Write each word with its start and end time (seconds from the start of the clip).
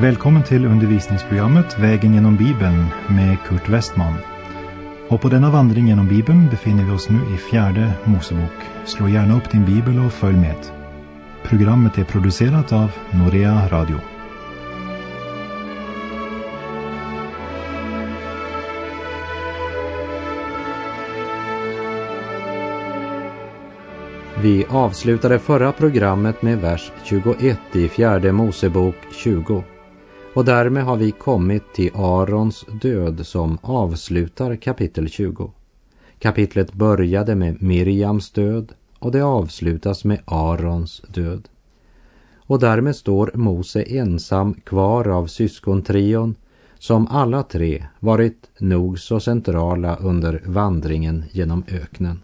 Välkommen 0.00 0.42
till 0.42 0.66
undervisningsprogrammet 0.66 1.78
Vägen 1.78 2.14
genom 2.14 2.36
Bibeln 2.36 2.86
med 3.08 3.36
Kurt 3.46 3.68
Westman. 3.68 4.14
Och 5.08 5.20
på 5.20 5.28
denna 5.28 5.50
vandring 5.50 5.88
genom 5.88 6.08
Bibeln 6.08 6.48
befinner 6.50 6.84
vi 6.84 6.90
oss 6.90 7.08
nu 7.08 7.34
i 7.34 7.36
fjärde 7.36 7.92
Mosebok. 8.04 8.52
Slå 8.84 9.08
gärna 9.08 9.36
upp 9.36 9.50
din 9.50 9.64
bibel 9.64 9.98
och 9.98 10.12
följ 10.12 10.36
med. 10.36 10.56
Programmet 11.42 11.98
är 11.98 12.04
producerat 12.04 12.72
av 12.72 12.90
Norea 13.10 13.68
Radio. 13.68 13.96
Vi 24.42 24.66
avslutade 24.68 25.38
förra 25.38 25.72
programmet 25.72 26.42
med 26.42 26.60
vers 26.60 26.92
21 27.04 27.58
i 27.72 27.88
fjärde 27.88 28.32
Mosebok 28.32 28.96
20. 29.12 29.64
Och 30.34 30.44
därmed 30.44 30.84
har 30.84 30.96
vi 30.96 31.10
kommit 31.10 31.62
till 31.74 31.90
Arons 31.94 32.64
död 32.82 33.26
som 33.26 33.58
avslutar 33.62 34.56
kapitel 34.56 35.08
20. 35.08 35.50
Kapitlet 36.18 36.72
började 36.72 37.34
med 37.34 37.62
Miriams 37.62 38.30
död 38.30 38.72
och 38.98 39.12
det 39.12 39.22
avslutas 39.22 40.04
med 40.04 40.20
Arons 40.24 41.02
död. 41.08 41.48
Och 42.36 42.58
därmed 42.58 42.96
står 42.96 43.30
Mose 43.34 43.82
ensam 43.82 44.54
kvar 44.54 45.08
av 45.08 45.26
syskontrion 45.26 46.34
som 46.78 47.06
alla 47.06 47.42
tre 47.42 47.86
varit 48.00 48.50
nog 48.58 48.98
så 48.98 49.20
centrala 49.20 49.96
under 49.96 50.42
vandringen 50.46 51.24
genom 51.32 51.64
öknen. 51.68 52.22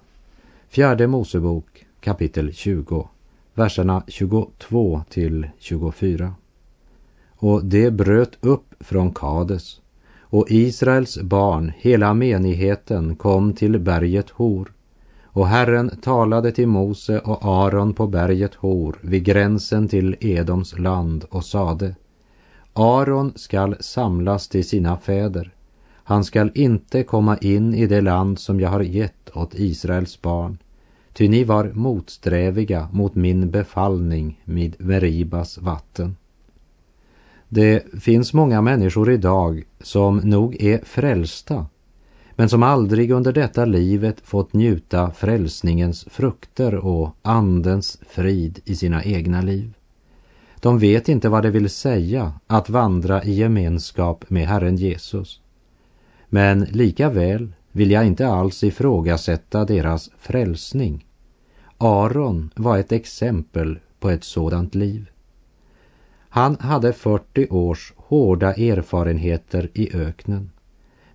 Fjärde 0.68 1.06
Mosebok 1.06 1.86
kapitel 2.00 2.52
20, 2.52 3.08
verserna 3.54 4.02
22 4.08 5.02
till 5.08 5.48
24. 5.58 6.34
Och 7.36 7.64
det 7.64 7.90
bröt 7.90 8.38
upp 8.40 8.74
från 8.80 9.14
Kades 9.14 9.80
och 10.20 10.46
Israels 10.50 11.22
barn, 11.22 11.72
hela 11.78 12.14
menigheten, 12.14 13.16
kom 13.16 13.52
till 13.52 13.78
berget 13.78 14.30
Hor. 14.30 14.72
Och 15.24 15.48
Herren 15.48 15.90
talade 16.02 16.52
till 16.52 16.68
Mose 16.68 17.18
och 17.18 17.38
Aron 17.42 17.94
på 17.94 18.06
berget 18.06 18.54
Hor 18.54 18.98
vid 19.00 19.24
gränsen 19.24 19.88
till 19.88 20.16
Edoms 20.20 20.78
land 20.78 21.24
och 21.30 21.44
sade 21.44 21.94
Aron 22.72 23.32
skall 23.36 23.76
samlas 23.80 24.48
till 24.48 24.68
sina 24.68 24.96
fäder. 24.96 25.52
Han 26.04 26.24
skall 26.24 26.50
inte 26.54 27.02
komma 27.02 27.38
in 27.38 27.74
i 27.74 27.86
det 27.86 28.00
land 28.00 28.38
som 28.38 28.60
jag 28.60 28.68
har 28.68 28.80
gett 28.80 29.36
åt 29.36 29.54
Israels 29.54 30.22
barn 30.22 30.58
Ty 31.16 31.28
ni 31.28 31.44
var 31.44 31.70
motsträviga 31.74 32.88
mot 32.92 33.14
min 33.14 33.50
befallning 33.50 34.40
vid 34.44 34.76
Meribas 34.78 35.58
vatten. 35.58 36.16
Det 37.48 38.02
finns 38.02 38.32
många 38.32 38.62
människor 38.62 39.10
idag 39.12 39.64
som 39.80 40.16
nog 40.16 40.62
är 40.62 40.80
frälsta 40.84 41.66
men 42.36 42.48
som 42.48 42.62
aldrig 42.62 43.10
under 43.10 43.32
detta 43.32 43.64
livet 43.64 44.20
fått 44.20 44.52
njuta 44.52 45.10
frälsningens 45.10 46.06
frukter 46.10 46.74
och 46.74 47.16
andens 47.22 47.98
frid 48.08 48.60
i 48.64 48.76
sina 48.76 49.04
egna 49.04 49.42
liv. 49.42 49.72
De 50.60 50.78
vet 50.78 51.08
inte 51.08 51.28
vad 51.28 51.42
det 51.42 51.50
vill 51.50 51.70
säga 51.70 52.32
att 52.46 52.70
vandra 52.70 53.24
i 53.24 53.32
gemenskap 53.32 54.30
med 54.30 54.48
Herren 54.48 54.76
Jesus. 54.76 55.40
Men 56.28 56.60
lika 56.60 57.10
väl 57.10 57.52
vill 57.72 57.90
jag 57.90 58.06
inte 58.06 58.28
alls 58.28 58.64
ifrågasätta 58.64 59.64
deras 59.64 60.10
frälsning. 60.18 61.06
Aron 61.78 62.50
var 62.54 62.78
ett 62.78 62.92
exempel 62.92 63.78
på 64.00 64.10
ett 64.10 64.24
sådant 64.24 64.74
liv. 64.74 65.10
Han 66.36 66.56
hade 66.60 66.92
40 66.92 67.46
års 67.50 67.92
hårda 67.96 68.54
erfarenheter 68.54 69.70
i 69.74 69.96
öknen. 69.96 70.50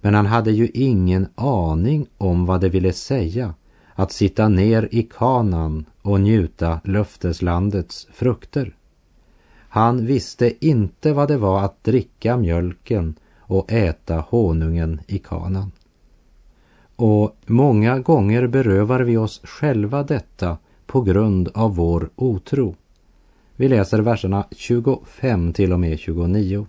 Men 0.01 0.13
han 0.13 0.25
hade 0.25 0.51
ju 0.51 0.67
ingen 0.73 1.27
aning 1.35 2.07
om 2.17 2.45
vad 2.45 2.61
det 2.61 2.69
ville 2.69 2.93
säga 2.93 3.53
att 3.95 4.11
sitta 4.11 4.47
ner 4.49 4.89
i 4.91 5.03
kanan 5.03 5.85
och 6.01 6.21
njuta 6.21 6.81
löfteslandets 6.83 8.07
frukter. 8.13 8.75
Han 9.69 10.05
visste 10.05 10.65
inte 10.65 11.13
vad 11.13 11.27
det 11.27 11.37
var 11.37 11.61
att 11.61 11.83
dricka 11.83 12.37
mjölken 12.37 13.15
och 13.39 13.71
äta 13.71 14.25
honungen 14.29 15.01
i 15.07 15.19
kanan. 15.19 15.71
Och 16.95 17.35
många 17.45 17.99
gånger 17.99 18.47
berövar 18.47 18.99
vi 18.99 19.17
oss 19.17 19.41
själva 19.43 20.03
detta 20.03 20.57
på 20.85 21.01
grund 21.01 21.49
av 21.53 21.75
vår 21.75 22.09
otro. 22.15 22.75
Vi 23.61 23.67
läser 23.67 23.99
verserna 23.99 24.45
25 24.51 25.53
till 25.53 25.73
och 25.73 25.79
med 25.79 25.99
29. 25.99 26.65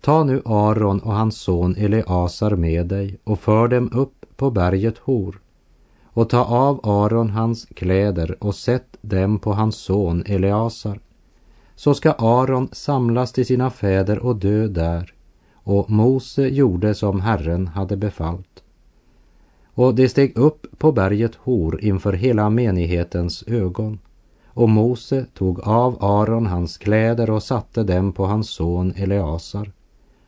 Ta 0.00 0.24
nu 0.24 0.42
Aron 0.44 1.00
och 1.00 1.12
hans 1.12 1.38
son 1.40 1.76
Eleasar 1.76 2.56
med 2.56 2.86
dig 2.86 3.18
och 3.24 3.40
för 3.40 3.68
dem 3.68 3.90
upp 3.94 4.26
på 4.36 4.50
berget 4.50 4.98
Hor 4.98 5.40
och 6.04 6.28
ta 6.28 6.44
av 6.44 6.80
Aron 6.82 7.30
hans 7.30 7.66
kläder 7.74 8.44
och 8.44 8.54
sätt 8.54 8.96
dem 9.00 9.38
på 9.38 9.52
hans 9.52 9.76
son 9.76 10.22
Eleasar. 10.26 11.00
Så 11.74 11.94
ska 11.94 12.12
Aron 12.12 12.68
samlas 12.72 13.32
till 13.32 13.46
sina 13.46 13.70
fäder 13.70 14.18
och 14.18 14.36
dö 14.36 14.66
där 14.66 15.14
och 15.54 15.90
Mose 15.90 16.48
gjorde 16.48 16.94
som 16.94 17.20
Herren 17.20 17.66
hade 17.66 17.96
befallt. 17.96 18.62
Och 19.74 19.94
de 19.94 20.08
steg 20.08 20.38
upp 20.38 20.66
på 20.78 20.92
berget 20.92 21.34
Hor 21.34 21.84
inför 21.84 22.12
hela 22.12 22.50
menighetens 22.50 23.44
ögon. 23.46 23.98
Och 24.54 24.68
Mose 24.68 25.26
tog 25.34 25.60
av 25.60 26.04
Aron 26.04 26.46
hans 26.46 26.78
kläder 26.78 27.30
och 27.30 27.42
satte 27.42 27.82
dem 27.82 28.12
på 28.12 28.26
hans 28.26 28.50
son 28.50 28.92
Eleasar. 28.96 29.72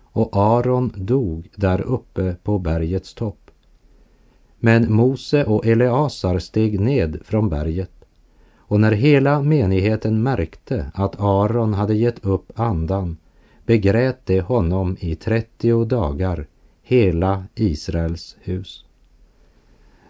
Och 0.02 0.36
Aron 0.36 0.92
dog 0.96 1.48
där 1.56 1.80
uppe 1.80 2.36
på 2.42 2.58
bergets 2.58 3.14
topp. 3.14 3.50
Men 4.58 4.92
Mose 4.92 5.44
och 5.44 5.66
Eleasar 5.66 6.38
steg 6.38 6.80
ned 6.80 7.18
från 7.24 7.48
berget. 7.48 7.90
Och 8.56 8.80
när 8.80 8.92
hela 8.92 9.42
menigheten 9.42 10.22
märkte 10.22 10.90
att 10.94 11.20
Aron 11.20 11.74
hade 11.74 11.94
gett 11.94 12.24
upp 12.24 12.52
andan 12.60 13.16
begrät 13.66 14.26
de 14.26 14.40
honom 14.40 14.96
i 15.00 15.14
trettio 15.14 15.84
dagar, 15.84 16.46
hela 16.82 17.44
Israels 17.54 18.36
hus. 18.40 18.84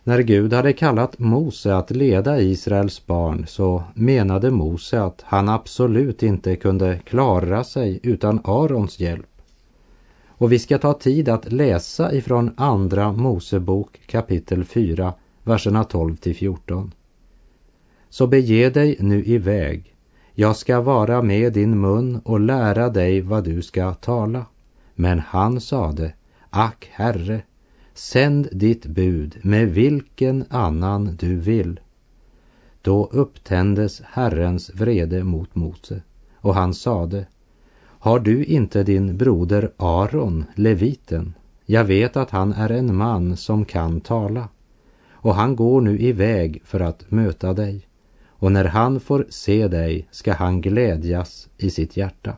När 0.04 0.22
Gud 0.22 0.52
hade 0.52 0.72
kallat 0.72 1.18
Mose 1.18 1.76
att 1.76 1.90
leda 1.90 2.40
Israels 2.40 3.06
barn 3.06 3.46
så 3.46 3.82
menade 3.94 4.50
Mose 4.50 5.02
att 5.02 5.22
han 5.24 5.48
absolut 5.48 6.22
inte 6.22 6.56
kunde 6.56 6.98
klara 6.98 7.64
sig 7.64 8.00
utan 8.02 8.40
Arons 8.44 9.00
hjälp. 9.00 9.26
Och 10.26 10.52
vi 10.52 10.58
ska 10.58 10.78
ta 10.78 10.92
tid 10.92 11.28
att 11.28 11.52
läsa 11.52 12.12
ifrån 12.12 12.50
Andra 12.56 13.12
Mosebok 13.12 14.00
kapitel 14.06 14.64
4, 14.64 15.14
verserna 15.42 15.84
12 15.84 16.16
till 16.16 16.36
14. 16.36 16.92
Så 18.08 18.26
bege 18.26 18.70
dig 18.70 18.96
nu 19.00 19.24
iväg. 19.24 19.94
Jag 20.34 20.56
ska 20.56 20.80
vara 20.80 21.22
med 21.22 21.52
din 21.52 21.80
mun 21.80 22.20
och 22.24 22.40
lära 22.40 22.88
dig 22.88 23.20
vad 23.20 23.44
du 23.44 23.62
ska 23.62 23.94
tala. 23.94 24.46
Men 24.94 25.18
han 25.18 25.60
sade, 25.60 26.12
Ack, 26.50 26.88
Herre, 26.92 27.42
Sänd 27.94 28.48
ditt 28.52 28.86
bud 28.86 29.38
med 29.42 29.68
vilken 29.68 30.44
annan 30.48 31.16
du 31.20 31.36
vill. 31.36 31.80
Då 32.82 33.06
upptändes 33.12 34.02
Herrens 34.04 34.70
vrede 34.74 35.24
mot 35.24 35.54
Mose 35.54 36.02
och 36.34 36.54
han 36.54 36.74
sade 36.74 37.26
Har 37.82 38.20
du 38.20 38.44
inte 38.44 38.82
din 38.82 39.16
broder 39.16 39.72
Aron, 39.76 40.44
leviten? 40.54 41.34
Jag 41.66 41.84
vet 41.84 42.16
att 42.16 42.30
han 42.30 42.52
är 42.52 42.70
en 42.70 42.96
man 42.96 43.36
som 43.36 43.64
kan 43.64 44.00
tala 44.00 44.48
och 45.10 45.34
han 45.34 45.56
går 45.56 45.80
nu 45.80 45.98
iväg 46.00 46.62
för 46.64 46.80
att 46.80 47.10
möta 47.10 47.52
dig 47.52 47.86
och 48.26 48.52
när 48.52 48.64
han 48.64 49.00
får 49.00 49.26
se 49.28 49.68
dig 49.68 50.08
ska 50.10 50.32
han 50.32 50.60
glädjas 50.60 51.48
i 51.58 51.70
sitt 51.70 51.96
hjärta. 51.96 52.36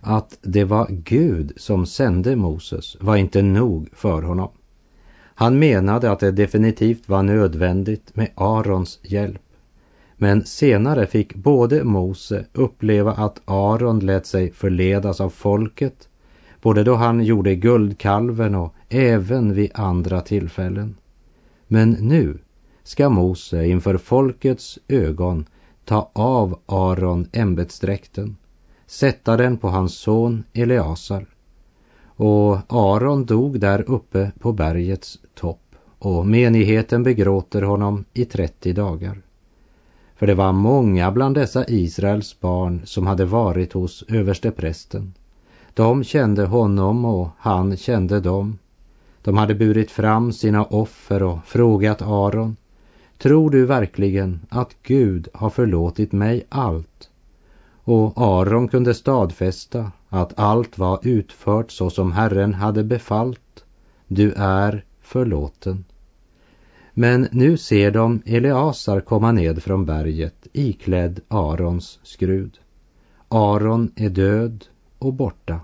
Att 0.00 0.38
det 0.42 0.64
var 0.64 0.86
Gud 0.90 1.52
som 1.56 1.86
sände 1.86 2.36
Moses 2.36 2.96
var 3.00 3.16
inte 3.16 3.42
nog 3.42 3.88
för 3.92 4.22
honom. 4.22 4.50
Han 5.34 5.58
menade 5.58 6.10
att 6.10 6.20
det 6.20 6.30
definitivt 6.30 7.08
var 7.08 7.22
nödvändigt 7.22 8.16
med 8.16 8.28
Arons 8.34 8.98
hjälp. 9.02 9.42
Men 10.16 10.44
senare 10.44 11.06
fick 11.06 11.34
både 11.34 11.84
Mose 11.84 12.44
uppleva 12.52 13.12
att 13.12 13.40
Aron 13.44 13.98
lät 13.98 14.26
sig 14.26 14.52
förledas 14.52 15.20
av 15.20 15.30
folket, 15.30 16.08
både 16.62 16.84
då 16.84 16.94
han 16.94 17.24
gjorde 17.24 17.54
guldkalven 17.54 18.54
och 18.54 18.74
även 18.88 19.54
vid 19.54 19.70
andra 19.74 20.20
tillfällen. 20.20 20.96
Men 21.66 21.90
nu 21.90 22.38
ska 22.82 23.08
Mose 23.08 23.66
inför 23.66 23.96
folkets 23.96 24.78
ögon 24.88 25.46
ta 25.84 26.10
av 26.12 26.58
Aron 26.66 27.28
ämbetsdräkten 27.32 28.36
sätta 28.88 29.36
den 29.36 29.56
på 29.56 29.68
hans 29.68 29.94
son 29.94 30.44
Eleasar. 30.52 31.26
Och 32.06 32.58
Aron 32.68 33.24
dog 33.24 33.60
där 33.60 33.90
uppe 33.90 34.32
på 34.38 34.52
bergets 34.52 35.18
topp 35.34 35.74
och 35.98 36.26
menigheten 36.26 37.02
begråter 37.02 37.62
honom 37.62 38.04
i 38.14 38.24
30 38.24 38.72
dagar. 38.72 39.22
för 40.16 40.26
det 40.26 40.34
var 40.34 40.52
många 40.52 41.10
bland 41.10 41.34
dessa 41.34 41.64
Israels 41.68 42.40
barn 42.40 42.80
som 42.84 43.06
hade 43.06 43.24
varit 43.24 43.72
hos 43.72 44.04
översteprästen. 44.08 45.14
De 45.74 46.04
kände 46.04 46.44
honom 46.44 47.04
och 47.04 47.28
han 47.38 47.76
kände 47.76 48.20
dem. 48.20 48.58
De 49.22 49.36
hade 49.36 49.54
burit 49.54 49.90
fram 49.90 50.32
sina 50.32 50.64
offer 50.64 51.22
och 51.22 51.38
frågat 51.44 52.02
Aron, 52.02 52.56
tror 53.18 53.50
du 53.50 53.66
verkligen 53.66 54.40
att 54.48 54.76
Gud 54.82 55.28
har 55.32 55.50
förlåtit 55.50 56.12
mig 56.12 56.46
allt? 56.48 57.10
Och 57.90 58.12
Aron 58.16 58.68
kunde 58.68 58.94
stadfästa 58.94 59.92
att 60.08 60.38
allt 60.38 60.78
var 60.78 60.98
utfört 61.02 61.70
så 61.70 61.90
som 61.90 62.12
Herren 62.12 62.54
hade 62.54 62.84
befallt. 62.84 63.64
Du 64.06 64.32
är 64.36 64.84
förlåten. 65.00 65.84
Men 66.94 67.28
nu 67.32 67.56
ser 67.56 67.90
de 67.90 68.22
Eleasar 68.26 69.00
komma 69.00 69.32
ned 69.32 69.62
från 69.62 69.84
berget 69.84 70.46
iklädd 70.52 71.20
Arons 71.28 71.98
skrud. 72.02 72.58
Aron 73.28 73.90
är 73.96 74.08
död 74.08 74.64
och 74.98 75.12
borta. 75.12 75.60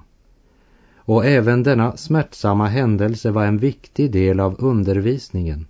Och 0.96 1.26
även 1.26 1.62
denna 1.62 1.96
smärtsamma 1.96 2.66
händelse 2.66 3.30
var 3.30 3.44
en 3.44 3.58
viktig 3.58 4.12
del 4.12 4.40
av 4.40 4.56
undervisningen. 4.58 5.66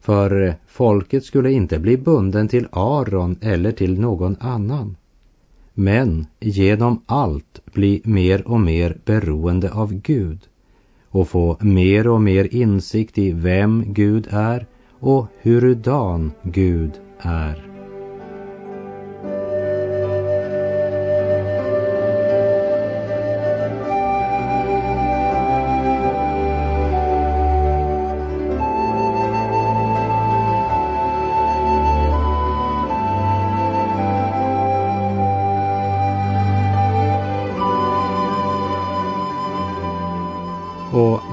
För 0.00 0.54
folket 0.66 1.24
skulle 1.24 1.52
inte 1.52 1.78
bli 1.78 1.96
bunden 1.96 2.48
till 2.48 2.68
Aron 2.72 3.36
eller 3.40 3.72
till 3.72 4.00
någon 4.00 4.36
annan. 4.40 4.96
Men 5.80 6.26
genom 6.40 7.02
allt 7.06 7.60
bli 7.72 8.02
mer 8.04 8.48
och 8.48 8.60
mer 8.60 8.98
beroende 9.04 9.72
av 9.72 9.92
Gud 9.92 10.38
och 11.08 11.28
få 11.28 11.56
mer 11.60 12.08
och 12.08 12.20
mer 12.20 12.54
insikt 12.54 13.18
i 13.18 13.32
vem 13.32 13.84
Gud 13.86 14.28
är 14.30 14.66
och 14.98 15.26
hurudan 15.42 16.32
Gud 16.42 16.92
är. 17.18 17.69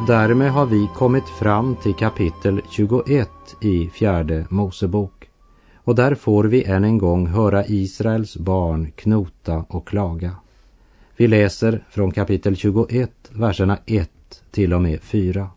Därmed 0.07 0.51
har 0.51 0.65
vi 0.65 0.89
kommit 0.95 1.30
fram 1.30 1.75
till 1.75 1.94
kapitel 1.94 2.62
21 2.69 3.30
i 3.62 3.89
fjärde 3.89 4.45
Mosebok. 4.50 5.30
Och 5.75 5.95
där 5.95 6.15
får 6.15 6.44
vi 6.44 6.63
än 6.63 6.83
en 6.83 6.98
gång 6.98 7.27
höra 7.27 7.65
Israels 7.65 8.38
barn 8.38 8.92
knota 8.95 9.65
och 9.69 9.88
klaga. 9.88 10.36
Vi 11.18 11.27
läser 11.27 11.83
från 11.89 12.12
kapitel 12.12 12.56
21, 12.56 13.12
verserna 13.31 13.77
1 13.86 14.09
till 14.51 14.74
och 14.74 14.81
med 14.81 15.01
4. 15.01 15.50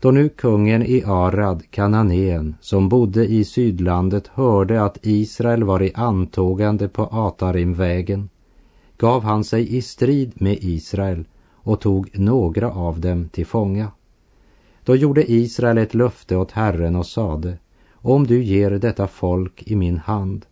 Då 0.00 0.10
nu 0.10 0.28
kungen 0.28 0.82
i 0.82 1.02
Arad, 1.06 1.62
kananén, 1.70 2.54
som 2.60 2.88
bodde 2.88 3.26
i 3.26 3.44
sydlandet, 3.44 4.26
hörde 4.26 4.82
att 4.82 4.98
Israel 5.02 5.64
var 5.64 5.82
i 5.82 5.92
antågande 5.94 6.88
på 6.88 7.02
Atarimvägen, 7.02 8.28
gav 8.98 9.22
han 9.22 9.44
sig 9.44 9.76
i 9.76 9.82
strid 9.82 10.32
med 10.34 10.58
Israel 10.60 11.24
och 11.62 11.80
tog 11.80 12.18
några 12.18 12.72
av 12.72 13.00
dem 13.00 13.28
till 13.28 13.46
fånga. 13.46 13.90
Då 14.84 14.96
gjorde 14.96 15.32
Israel 15.32 15.78
ett 15.78 15.94
löfte 15.94 16.36
åt 16.36 16.52
Herren 16.52 16.96
och 16.96 17.06
sade, 17.06 17.58
om 17.92 18.26
du 18.26 18.42
ger 18.42 18.70
detta 18.70 19.06
folk 19.06 19.62
i 19.62 19.76
min 19.76 19.98
hand, 19.98 20.46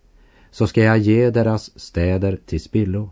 så 0.51 0.67
ska 0.67 0.83
jag 0.83 0.97
ge 0.97 1.29
deras 1.29 1.79
städer 1.79 2.39
till 2.45 2.61
spillo. 2.61 3.09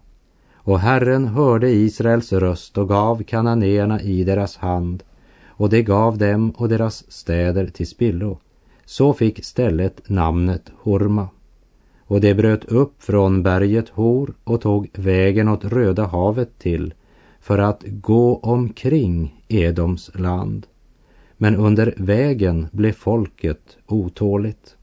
Och 0.54 0.80
Herren 0.80 1.28
hörde 1.28 1.70
Israels 1.70 2.34
röst 2.34 2.78
och 2.78 2.90
gav 2.90 3.24
kananéerna 3.24 4.02
i 4.02 4.24
deras 4.24 4.58
hand, 4.58 5.04
och 5.48 5.70
det 5.70 5.84
gav 5.84 6.18
dem 6.18 6.52
och 6.52 6.70
deras 6.70 7.12
städer 7.12 7.68
till 7.68 7.88
spillo. 7.88 8.38
Så 8.86 9.14
fick 9.14 9.46
stället 9.46 10.10
namnet 10.10 10.72
Horma. 10.82 11.28
Och 12.02 12.22
det 12.22 12.36
bröt 12.36 12.66
upp 12.66 13.04
från 13.04 13.44
berget 13.44 13.90
Hor 13.90 14.34
och 14.44 14.62
tog 14.62 14.90
vägen 14.94 15.48
åt 15.48 15.66
Röda 15.66 16.06
havet 16.06 16.60
till 16.60 16.94
för 17.42 17.58
att 17.58 17.84
gå 17.88 18.38
omkring 18.38 19.44
Edoms 19.48 20.12
land. 20.14 20.68
Men 21.38 21.56
under 21.56 21.94
vägen 21.98 22.68
blev 22.72 22.92
folket 22.92 23.78
otåligt. 23.88 24.76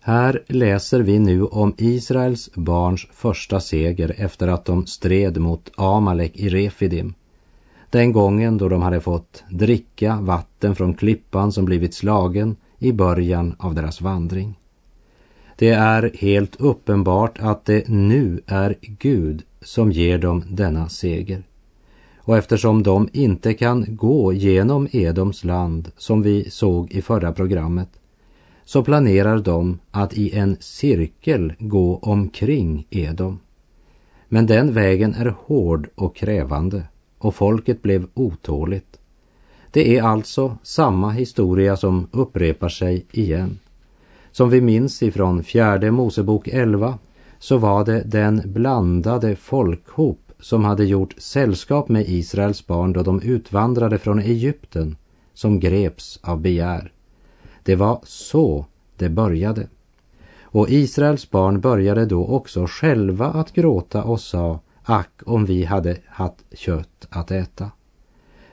Här 0.00 0.42
läser 0.46 1.00
vi 1.00 1.18
nu 1.18 1.44
om 1.44 1.74
Israels 1.78 2.50
barns 2.54 3.06
första 3.12 3.60
seger 3.60 4.14
efter 4.18 4.48
att 4.48 4.64
de 4.64 4.86
stred 4.86 5.38
mot 5.38 5.70
Amalek 5.76 6.36
i 6.36 6.48
Refidim. 6.48 7.14
Den 7.90 8.12
gången 8.12 8.58
då 8.58 8.68
de 8.68 8.82
hade 8.82 9.00
fått 9.00 9.44
dricka 9.50 10.18
vatten 10.20 10.74
från 10.74 10.94
klippan 10.94 11.52
som 11.52 11.64
blivit 11.64 11.94
slagen 11.94 12.56
i 12.78 12.92
början 12.92 13.54
av 13.58 13.74
deras 13.74 14.00
vandring. 14.00 14.58
Det 15.56 15.70
är 15.70 16.10
helt 16.14 16.60
uppenbart 16.60 17.38
att 17.40 17.64
det 17.64 17.88
nu 17.88 18.40
är 18.46 18.74
Gud 18.80 19.42
som 19.60 19.92
ger 19.92 20.18
dem 20.18 20.44
denna 20.50 20.88
seger. 20.88 21.42
Och 22.16 22.36
eftersom 22.36 22.82
de 22.82 23.08
inte 23.12 23.54
kan 23.54 23.86
gå 23.88 24.32
genom 24.32 24.88
Edoms 24.92 25.44
land 25.44 25.90
som 25.96 26.22
vi 26.22 26.50
såg 26.50 26.92
i 26.92 27.02
förra 27.02 27.32
programmet 27.32 27.88
så 28.64 28.84
planerar 28.84 29.38
de 29.38 29.78
att 29.90 30.14
i 30.14 30.34
en 30.34 30.56
cirkel 30.60 31.52
gå 31.58 31.96
omkring 31.96 32.86
Edom. 32.90 33.38
Men 34.28 34.46
den 34.46 34.72
vägen 34.72 35.14
är 35.14 35.34
hård 35.46 35.88
och 35.94 36.16
krävande 36.16 36.82
och 37.18 37.34
folket 37.34 37.82
blev 37.82 38.06
otåligt. 38.14 38.98
Det 39.70 39.98
är 39.98 40.02
alltså 40.02 40.58
samma 40.62 41.10
historia 41.10 41.76
som 41.76 42.08
upprepar 42.12 42.68
sig 42.68 43.06
igen. 43.12 43.58
Som 44.32 44.50
vi 44.50 44.60
minns 44.60 45.02
ifrån 45.02 45.44
fjärde 45.44 45.90
Mosebok 45.90 46.48
11 46.48 46.98
så 47.38 47.58
var 47.58 47.84
det 47.84 48.02
den 48.06 48.42
blandade 48.44 49.36
folkhop 49.36 50.32
som 50.40 50.64
hade 50.64 50.84
gjort 50.84 51.14
sällskap 51.18 51.88
med 51.88 52.08
Israels 52.08 52.66
barn 52.66 52.92
då 52.92 53.02
de 53.02 53.22
utvandrade 53.22 53.98
från 53.98 54.18
Egypten 54.18 54.96
som 55.34 55.60
greps 55.60 56.20
av 56.22 56.40
begär. 56.40 56.92
Det 57.62 57.76
var 57.76 58.00
så 58.04 58.66
det 58.96 59.08
började. 59.08 59.68
Och 60.42 60.70
Israels 60.70 61.30
barn 61.30 61.60
började 61.60 62.06
då 62.06 62.26
också 62.26 62.66
själva 62.68 63.26
att 63.26 63.52
gråta 63.52 64.02
och 64.02 64.20
sa 64.20 64.60
Ack 64.82 65.20
om 65.26 65.44
vi 65.44 65.64
hade 65.64 65.96
haft 66.06 66.58
kött 66.58 67.06
att 67.10 67.30
äta. 67.30 67.70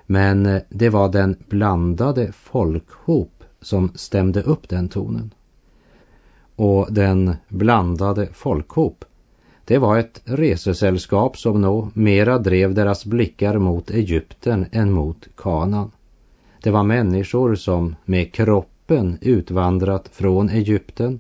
Men 0.06 0.46
eh, 0.46 0.62
det 0.70 0.90
var 0.90 1.10
den 1.10 1.36
blandade 1.50 2.32
folkhop 2.32 3.44
som 3.62 3.92
stämde 3.96 4.42
upp 4.42 4.70
den 4.70 4.90
tonen. 4.90 5.34
Och 6.56 6.94
den 6.94 7.36
blandade 7.50 8.28
folkhop 8.34 9.06
det 9.66 9.78
var 9.78 9.98
ett 9.98 10.22
resesällskap 10.26 11.38
som 11.38 11.62
nå 11.62 11.90
mera 11.94 12.40
drev 12.40 12.74
deras 12.74 13.06
blickar 13.06 13.58
mot 13.58 13.90
Egypten 13.90 14.66
än 14.72 14.92
mot 14.92 15.28
Kanan. 15.36 15.92
Det 16.64 16.72
var 16.72 16.84
människor 16.84 17.56
som 17.56 17.96
med 18.06 18.34
kroppen 18.34 19.18
utvandrat 19.22 20.10
från 20.12 20.50
Egypten 20.50 21.20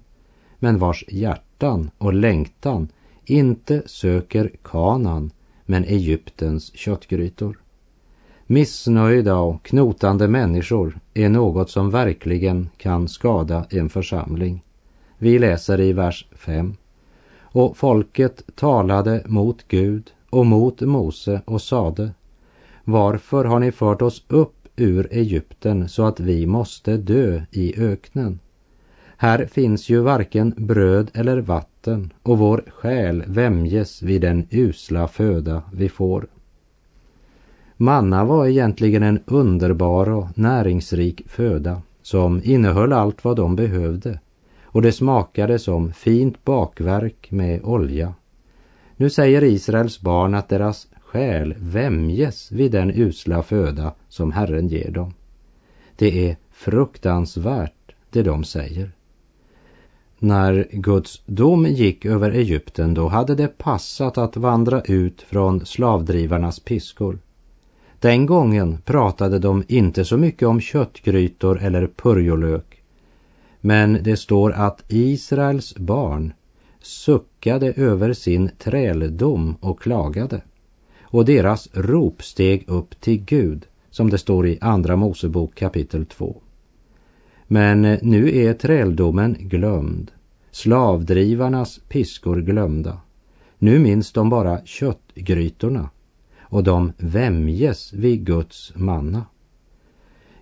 men 0.59 0.77
vars 0.77 1.05
hjärtan 1.07 1.91
och 1.97 2.13
längtan 2.13 2.87
inte 3.25 3.83
söker 3.85 4.51
Kanan 4.63 5.31
men 5.65 5.83
Egyptens 5.83 6.75
köttgrytor. 6.75 7.59
Missnöjda 8.47 9.37
och 9.37 9.63
knotande 9.63 10.27
människor 10.27 10.99
är 11.13 11.29
något 11.29 11.69
som 11.69 11.89
verkligen 11.89 12.69
kan 12.77 13.07
skada 13.07 13.65
en 13.69 13.89
församling. 13.89 14.64
Vi 15.25 15.39
läser 15.39 15.79
i 15.81 15.93
vers 15.93 16.27
5. 16.31 16.75
Och 17.41 17.77
folket 17.77 18.43
talade 18.55 19.23
mot 19.25 19.67
Gud 19.67 20.11
och 20.29 20.45
mot 20.45 20.81
Mose 20.81 21.41
och 21.45 21.61
sade 21.61 22.11
Varför 22.83 23.45
har 23.45 23.59
ni 23.59 23.71
fört 23.71 24.01
oss 24.01 24.23
upp 24.27 24.67
ur 24.75 25.07
Egypten 25.11 25.89
så 25.89 26.05
att 26.05 26.19
vi 26.19 26.45
måste 26.45 26.97
dö 26.97 27.41
i 27.51 27.81
öknen? 27.81 28.39
Här 29.17 29.45
finns 29.45 29.89
ju 29.89 29.99
varken 29.99 30.53
bröd 30.57 31.11
eller 31.13 31.37
vatten 31.37 32.13
och 32.23 32.37
vår 32.37 32.63
själ 32.67 33.23
vämjes 33.27 34.01
vid 34.01 34.21
den 34.21 34.47
usla 34.51 35.07
föda 35.07 35.61
vi 35.73 35.89
får. 35.89 36.27
Manna 37.77 38.25
var 38.25 38.47
egentligen 38.47 39.03
en 39.03 39.19
underbar 39.25 40.09
och 40.09 40.37
näringsrik 40.37 41.21
föda 41.27 41.81
som 42.01 42.41
innehöll 42.43 42.93
allt 42.93 43.23
vad 43.23 43.35
de 43.35 43.55
behövde 43.55 44.19
och 44.75 44.81
det 44.81 44.91
smakade 44.91 45.59
som 45.59 45.93
fint 45.93 46.45
bakverk 46.45 47.31
med 47.31 47.63
olja. 47.63 48.13
Nu 48.95 49.09
säger 49.09 49.43
Israels 49.43 50.01
barn 50.01 50.33
att 50.33 50.49
deras 50.49 50.87
själ 51.01 51.55
vämjes 51.57 52.51
vid 52.51 52.71
den 52.71 52.91
usla 52.91 53.43
föda 53.43 53.93
som 54.09 54.31
Herren 54.31 54.67
ger 54.67 54.91
dem. 54.91 55.13
Det 55.95 56.29
är 56.29 56.37
fruktansvärt 56.51 57.95
det 58.09 58.23
de 58.23 58.43
säger. 58.43 58.91
När 60.19 60.67
Guds 60.71 61.21
dom 61.25 61.65
gick 61.65 62.05
över 62.05 62.31
Egypten 62.31 62.93
då 62.93 63.07
hade 63.07 63.35
det 63.35 63.57
passat 63.57 64.17
att 64.17 64.37
vandra 64.37 64.81
ut 64.81 65.21
från 65.21 65.65
slavdrivarnas 65.65 66.59
piskor. 66.59 67.19
Den 67.99 68.25
gången 68.25 68.77
pratade 68.85 69.39
de 69.39 69.63
inte 69.67 70.05
så 70.05 70.17
mycket 70.17 70.47
om 70.47 70.61
köttgrytor 70.61 71.59
eller 71.61 71.87
purjolök. 71.87 72.74
Men 73.65 73.99
det 74.03 74.17
står 74.17 74.51
att 74.51 74.83
Israels 74.87 75.75
barn 75.75 76.33
suckade 76.81 77.73
över 77.73 78.13
sin 78.13 78.49
träldom 78.59 79.55
och 79.59 79.81
klagade. 79.81 80.41
Och 81.01 81.25
deras 81.25 81.69
rop 81.73 82.23
steg 82.23 82.63
upp 82.67 83.01
till 83.01 83.25
Gud, 83.25 83.65
som 83.89 84.09
det 84.09 84.17
står 84.17 84.47
i 84.47 84.57
Andra 84.61 84.95
Mosebok 84.95 85.55
kapitel 85.55 86.05
2. 86.05 86.41
Men 87.47 87.81
nu 88.01 88.37
är 88.37 88.53
träldomen 88.53 89.37
glömd, 89.39 90.11
slavdrivarnas 90.51 91.79
piskor 91.89 92.41
glömda. 92.41 92.97
Nu 93.57 93.79
minns 93.79 94.11
de 94.11 94.29
bara 94.29 94.65
köttgrytorna 94.65 95.89
och 96.39 96.63
de 96.63 96.91
vämjes 96.97 97.93
vid 97.93 98.25
Guds 98.25 98.73
manna. 98.75 99.25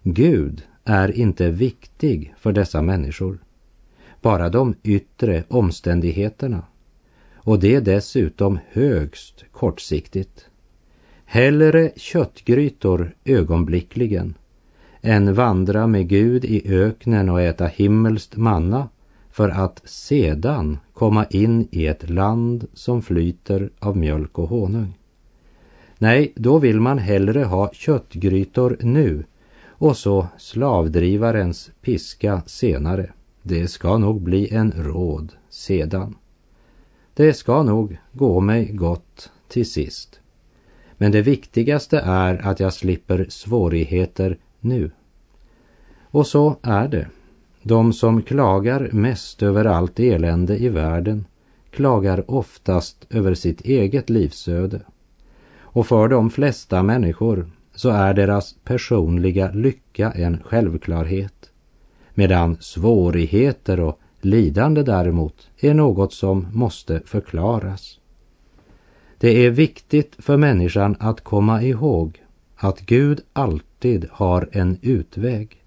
Gud 0.02 0.64
är 0.84 1.12
inte 1.12 1.50
viktig 1.50 2.34
för 2.38 2.52
dessa 2.52 2.82
människor. 2.82 3.38
Bara 4.22 4.50
de 4.50 4.76
yttre 4.84 5.44
omständigheterna. 5.48 6.64
Och 7.36 7.60
det 7.60 7.76
är 7.76 7.82
dessutom 7.82 8.60
högst 8.72 9.46
kortsiktigt. 9.52 10.46
Hellre 11.26 11.92
köttgrytor 11.96 13.16
ögonblickligen 13.26 14.34
än 15.02 15.34
vandra 15.34 15.88
med 15.88 16.08
Gud 16.08 16.46
i 16.46 16.74
öknen 16.74 17.30
och 17.30 17.42
äta 17.42 17.66
himmelskt 17.66 18.38
manna 18.38 18.90
för 19.32 19.50
att 19.50 19.82
sedan 19.86 20.78
komma 20.94 21.26
in 21.26 21.68
i 21.72 21.88
ett 21.88 22.10
land 22.10 22.68
som 22.74 23.02
flyter 23.02 23.70
av 23.80 23.98
mjölk 23.98 24.40
och 24.40 24.50
honung. 24.50 24.98
Nej, 25.98 26.34
då 26.36 26.60
vill 26.60 26.80
man 26.80 26.98
hellre 26.98 27.44
ha 27.44 27.72
köttgrytor 27.74 28.78
nu 28.82 29.24
och 29.84 29.98
så 29.98 30.28
slavdrivarens 30.38 31.72
piska 31.82 32.42
senare. 32.46 33.10
Det 33.42 33.68
ska 33.68 33.98
nog 33.98 34.22
bli 34.22 34.54
en 34.54 34.72
råd 34.72 35.34
sedan. 35.50 36.16
Det 37.14 37.34
ska 37.34 37.64
nog 37.64 37.98
gå 38.12 38.40
mig 38.40 38.66
gott 38.66 39.32
till 39.48 39.70
sist. 39.70 40.20
Men 40.98 41.12
det 41.12 41.22
viktigaste 41.22 42.00
är 42.00 42.48
att 42.48 42.60
jag 42.60 42.74
slipper 42.74 43.26
svårigheter 43.30 44.38
nu. 44.60 44.92
Och 46.02 46.28
så 46.28 46.56
är 46.62 46.88
det. 46.88 47.08
De 47.64 47.94
som 47.94 48.22
klagar 48.22 48.90
mest 48.92 49.44
över 49.44 49.66
allt 49.66 50.00
elände 50.00 50.58
i 50.58 50.70
världen 50.70 51.26
klagar 51.72 52.32
oftast 52.32 53.08
över 53.10 53.34
sitt 53.34 53.62
eget 53.62 54.10
livsöde. 54.10 54.82
Och 55.60 55.88
för 55.88 56.08
de 56.08 56.30
flesta 56.30 56.84
människor 56.84 57.50
så 57.76 57.90
är 57.90 58.14
deras 58.14 58.56
personliga 58.64 59.52
lycka 59.52 60.12
en 60.12 60.44
självklarhet. 60.44 61.50
Medan 62.14 62.58
svårigheter 62.60 63.80
och 63.80 64.00
lidande 64.22 64.84
däremot 64.84 65.50
är 65.60 65.74
något 65.74 66.14
som 66.14 66.48
måste 66.54 67.02
förklaras. 67.06 68.00
Det 69.18 69.46
är 69.46 69.50
viktigt 69.50 70.16
för 70.20 70.38
människan 70.38 70.96
att 71.00 71.22
komma 71.22 71.62
ihåg 71.62 72.22
att 72.56 72.80
Gud 72.80 73.22
alltid 73.34 74.08
har 74.12 74.50
en 74.52 74.78
utväg. 74.82 75.64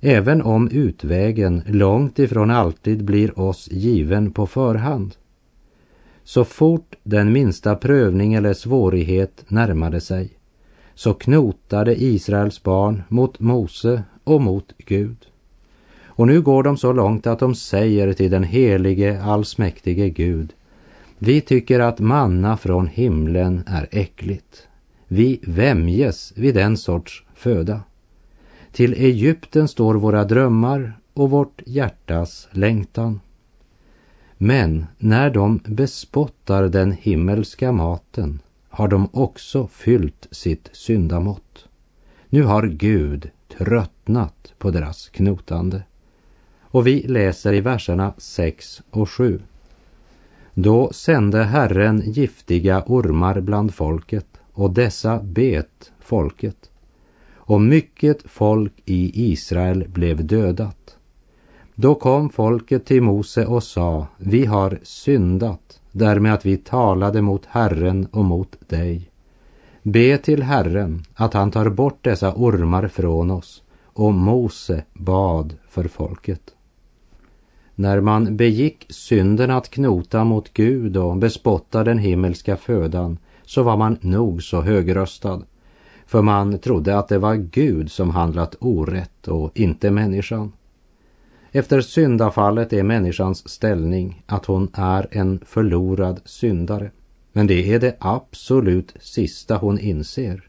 Även 0.00 0.42
om 0.42 0.68
utvägen 0.68 1.62
långt 1.66 2.18
ifrån 2.18 2.50
alltid 2.50 3.04
blir 3.04 3.38
oss 3.38 3.68
given 3.70 4.30
på 4.30 4.46
förhand. 4.46 5.14
Så 6.24 6.44
fort 6.44 6.94
den 7.02 7.32
minsta 7.32 7.76
prövning 7.76 8.34
eller 8.34 8.54
svårighet 8.54 9.44
närmade 9.48 10.00
sig 10.00 10.37
så 10.98 11.14
knotade 11.14 12.02
Israels 12.02 12.62
barn 12.62 13.02
mot 13.08 13.40
Mose 13.40 14.02
och 14.24 14.40
mot 14.40 14.72
Gud. 14.78 15.26
Och 16.04 16.26
nu 16.26 16.42
går 16.42 16.62
de 16.62 16.76
så 16.76 16.92
långt 16.92 17.26
att 17.26 17.38
de 17.38 17.54
säger 17.54 18.12
till 18.12 18.30
den 18.30 18.44
helige 18.44 19.22
allsmäktige 19.22 20.08
Gud 20.08 20.52
vi 21.18 21.40
tycker 21.40 21.80
att 21.80 21.98
manna 21.98 22.56
från 22.56 22.86
himlen 22.86 23.62
är 23.66 23.88
äckligt. 23.90 24.68
Vi 25.08 25.40
vämjes 25.42 26.32
vid 26.36 26.54
den 26.54 26.76
sorts 26.76 27.24
föda. 27.34 27.80
Till 28.72 28.92
Egypten 28.92 29.68
står 29.68 29.94
våra 29.94 30.24
drömmar 30.24 30.92
och 31.14 31.30
vårt 31.30 31.62
hjärtas 31.66 32.48
längtan. 32.50 33.20
Men 34.36 34.86
när 34.98 35.30
de 35.30 35.60
bespottar 35.64 36.68
den 36.68 36.92
himmelska 36.92 37.72
maten 37.72 38.40
har 38.68 38.88
de 38.88 39.08
också 39.12 39.66
fyllt 39.66 40.28
sitt 40.30 40.68
syndamått. 40.72 41.68
Nu 42.28 42.42
har 42.42 42.66
Gud 42.66 43.30
tröttnat 43.58 44.52
på 44.58 44.70
deras 44.70 45.08
knotande. 45.08 45.82
Och 46.60 46.86
vi 46.86 47.02
läser 47.02 47.52
i 47.52 47.60
verserna 47.60 48.12
6 48.18 48.82
och 48.90 49.10
7. 49.10 49.40
Då 50.54 50.92
sände 50.92 51.44
Herren 51.44 52.02
giftiga 52.06 52.82
ormar 52.86 53.40
bland 53.40 53.74
folket 53.74 54.26
och 54.52 54.70
dessa 54.70 55.22
bet 55.22 55.92
folket. 56.00 56.70
Och 57.34 57.60
mycket 57.60 58.22
folk 58.24 58.72
i 58.84 59.32
Israel 59.32 59.88
blev 59.88 60.26
dödat. 60.26 60.96
Då 61.74 61.94
kom 61.94 62.30
folket 62.30 62.86
till 62.86 63.02
Mose 63.02 63.46
och 63.46 63.62
sa, 63.62 64.06
vi 64.16 64.46
har 64.46 64.78
syndat 64.82 65.77
därmed 65.92 66.34
att 66.34 66.46
vi 66.46 66.56
talade 66.56 67.22
mot 67.22 67.46
Herren 67.46 68.06
och 68.06 68.24
mot 68.24 68.56
dig. 68.68 69.10
Be 69.82 70.18
till 70.18 70.42
Herren 70.42 71.02
att 71.14 71.34
han 71.34 71.50
tar 71.50 71.68
bort 71.68 72.04
dessa 72.04 72.32
ormar 72.36 72.88
från 72.88 73.30
oss. 73.30 73.62
Och 73.84 74.14
Mose 74.14 74.84
bad 74.92 75.54
för 75.68 75.84
folket. 75.84 76.54
När 77.74 78.00
man 78.00 78.36
begick 78.36 78.86
synden 78.88 79.50
att 79.50 79.70
knota 79.70 80.24
mot 80.24 80.52
Gud 80.52 80.96
och 80.96 81.16
bespotta 81.16 81.84
den 81.84 81.98
himmelska 81.98 82.56
födan 82.56 83.18
så 83.44 83.62
var 83.62 83.76
man 83.76 83.98
nog 84.00 84.42
så 84.42 84.60
högröstad. 84.60 85.42
För 86.06 86.22
man 86.22 86.58
trodde 86.58 86.98
att 86.98 87.08
det 87.08 87.18
var 87.18 87.34
Gud 87.34 87.90
som 87.90 88.10
handlat 88.10 88.56
orätt 88.60 89.28
och 89.28 89.50
inte 89.54 89.90
människan. 89.90 90.52
Efter 91.52 91.80
syndafallet 91.80 92.72
är 92.72 92.82
människans 92.82 93.48
ställning 93.48 94.22
att 94.26 94.46
hon 94.46 94.68
är 94.72 95.06
en 95.10 95.40
förlorad 95.46 96.20
syndare. 96.24 96.90
Men 97.32 97.46
det 97.46 97.74
är 97.74 97.78
det 97.78 97.96
absolut 97.98 98.94
sista 99.00 99.56
hon 99.56 99.78
inser. 99.78 100.48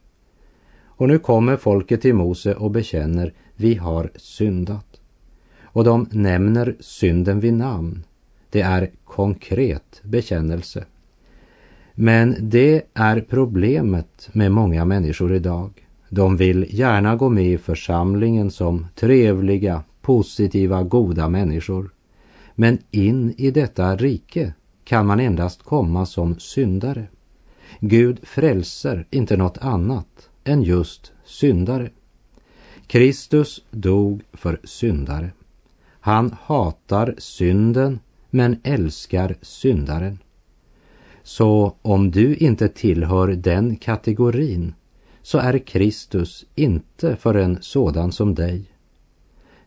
Och 0.83 1.07
nu 1.07 1.19
kommer 1.19 1.57
folket 1.57 2.01
till 2.01 2.15
Mose 2.15 2.55
och 2.55 2.71
bekänner, 2.71 3.33
vi 3.55 3.75
har 3.75 4.09
syndat. 4.15 4.99
Och 5.63 5.83
de 5.83 6.07
nämner 6.11 6.75
synden 6.79 7.39
vid 7.39 7.53
namn. 7.53 8.03
Det 8.49 8.61
är 8.61 8.91
konkret 9.05 10.01
bekännelse. 10.03 10.85
Men 11.95 12.35
det 12.39 12.81
är 12.93 13.21
problemet 13.29 14.29
med 14.31 14.51
många 14.51 14.85
människor 14.85 15.33
idag. 15.33 15.87
De 16.09 16.37
vill 16.37 16.65
gärna 16.69 17.15
gå 17.15 17.29
med 17.29 17.45
i 17.45 17.57
församlingen 17.57 18.51
som 18.51 18.87
trevliga, 18.95 19.83
positiva, 20.09 20.83
goda 20.83 21.29
människor. 21.29 21.89
Men 22.55 22.77
in 22.91 23.33
i 23.37 23.51
detta 23.51 23.95
rike 23.95 24.53
kan 24.83 25.05
man 25.05 25.19
endast 25.19 25.63
komma 25.63 26.05
som 26.05 26.39
syndare. 26.39 27.07
Gud 27.79 28.19
frälser 28.23 29.07
inte 29.11 29.37
något 29.37 29.57
annat 29.57 30.29
än 30.43 30.63
just 30.63 31.11
syndare. 31.25 31.89
Kristus 32.87 33.61
dog 33.71 34.21
för 34.33 34.59
syndare. 34.63 35.31
Han 35.99 36.35
hatar 36.41 37.15
synden 37.17 37.99
men 38.29 38.59
älskar 38.63 39.35
syndaren. 39.41 40.19
Så 41.23 41.75
om 41.81 42.11
du 42.11 42.35
inte 42.35 42.67
tillhör 42.67 43.27
den 43.27 43.75
kategorin 43.75 44.73
så 45.21 45.37
är 45.37 45.59
Kristus 45.59 46.45
inte 46.55 47.15
för 47.15 47.35
en 47.35 47.57
sådan 47.61 48.11
som 48.11 48.35
dig. 48.35 48.69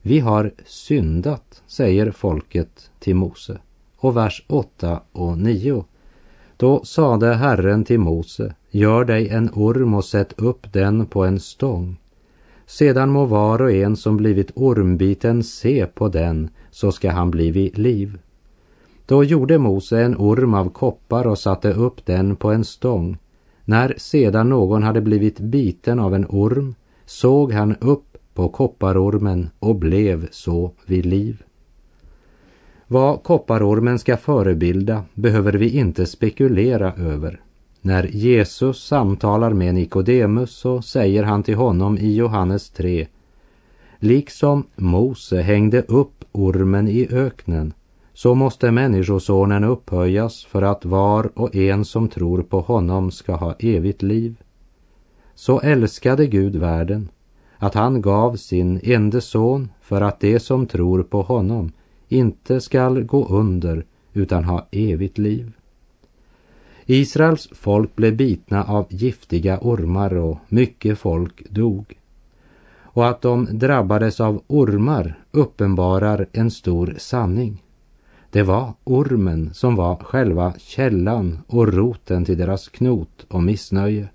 Vi 0.04 0.18
har 0.18 0.52
syndat, 0.66 1.62
säger 1.66 2.10
folket 2.10 2.90
till 2.98 3.16
Mose. 3.16 3.58
Och 3.96 4.16
vers 4.16 4.44
8 4.48 5.00
och 5.12 5.38
9. 5.38 5.84
Då 6.56 6.84
sade 6.84 7.34
Herren 7.34 7.84
till 7.84 8.00
Mose, 8.00 8.54
gör 8.70 9.04
dig 9.04 9.28
en 9.28 9.50
orm 9.54 9.94
och 9.94 10.04
sätt 10.04 10.34
upp 10.36 10.72
den 10.72 11.06
på 11.06 11.24
en 11.24 11.40
stång. 11.40 11.96
Sedan 12.66 13.10
må 13.10 13.24
var 13.24 13.62
och 13.62 13.72
en 13.72 13.96
som 13.96 14.16
blivit 14.16 14.50
ormbiten 14.54 15.42
se 15.42 15.86
på 15.86 16.08
den, 16.08 16.50
så 16.70 16.92
ska 16.92 17.10
han 17.10 17.30
bli 17.30 17.50
vid 17.50 17.78
liv. 17.78 18.18
Då 19.06 19.24
gjorde 19.24 19.58
Mose 19.58 20.02
en 20.02 20.16
orm 20.16 20.54
av 20.54 20.70
koppar 20.70 21.26
och 21.26 21.38
satte 21.38 21.72
upp 21.72 22.06
den 22.06 22.36
på 22.36 22.50
en 22.50 22.64
stång. 22.64 23.18
När 23.64 23.94
sedan 23.98 24.48
någon 24.48 24.82
hade 24.82 25.00
blivit 25.00 25.40
biten 25.40 25.98
av 25.98 26.14
en 26.14 26.26
orm 26.28 26.74
såg 27.06 27.52
han 27.52 27.76
upp 27.76 28.11
på 28.34 28.48
kopparormen 28.48 29.50
och 29.58 29.76
blev 29.76 30.28
så 30.30 30.72
vid 30.86 31.06
liv. 31.06 31.42
Vad 32.86 33.22
kopparormen 33.22 33.98
ska 33.98 34.16
förebilda 34.16 35.04
behöver 35.14 35.52
vi 35.52 35.78
inte 35.78 36.06
spekulera 36.06 36.92
över. 36.94 37.40
När 37.80 38.04
Jesus 38.04 38.84
samtalar 38.84 39.52
med 39.52 39.74
Nikodemus 39.74 40.50
så 40.50 40.82
säger 40.82 41.22
han 41.22 41.42
till 41.42 41.56
honom 41.56 41.98
i 41.98 42.14
Johannes 42.14 42.70
3 42.70 43.06
Liksom 43.98 44.64
Mose 44.76 45.40
hängde 45.40 45.82
upp 45.82 46.24
ormen 46.32 46.88
i 46.88 47.08
öknen 47.10 47.72
så 48.14 48.34
måste 48.34 48.70
Människosonen 48.70 49.64
upphöjas 49.64 50.44
för 50.44 50.62
att 50.62 50.84
var 50.84 51.38
och 51.38 51.56
en 51.56 51.84
som 51.84 52.08
tror 52.08 52.42
på 52.42 52.60
honom 52.60 53.10
ska 53.10 53.34
ha 53.34 53.54
evigt 53.58 54.02
liv. 54.02 54.34
Så 55.34 55.60
älskade 55.60 56.26
Gud 56.26 56.56
världen 56.56 57.08
att 57.62 57.74
han 57.74 58.02
gav 58.02 58.36
sin 58.36 58.80
ende 58.82 59.20
son 59.20 59.68
för 59.80 60.00
att 60.00 60.20
de 60.20 60.40
som 60.40 60.66
tror 60.66 61.02
på 61.02 61.22
honom 61.22 61.72
inte 62.08 62.60
skall 62.60 63.02
gå 63.02 63.26
under 63.28 63.84
utan 64.12 64.44
ha 64.44 64.66
evigt 64.70 65.18
liv. 65.18 65.52
Israels 66.86 67.48
folk 67.52 67.96
blev 67.96 68.16
bitna 68.16 68.64
av 68.64 68.86
giftiga 68.88 69.58
ormar 69.60 70.14
och 70.14 70.38
mycket 70.48 70.98
folk 70.98 71.50
dog. 71.50 71.98
Och 72.80 73.08
att 73.08 73.20
de 73.20 73.48
drabbades 73.52 74.20
av 74.20 74.42
ormar 74.46 75.18
uppenbarar 75.30 76.26
en 76.32 76.50
stor 76.50 76.94
sanning. 76.98 77.62
Det 78.30 78.42
var 78.42 78.72
ormen 78.84 79.50
som 79.54 79.76
var 79.76 79.96
själva 79.96 80.54
källan 80.58 81.38
och 81.46 81.72
roten 81.72 82.24
till 82.24 82.38
deras 82.38 82.68
knot 82.68 83.26
och 83.28 83.42
missnöje. 83.42 84.08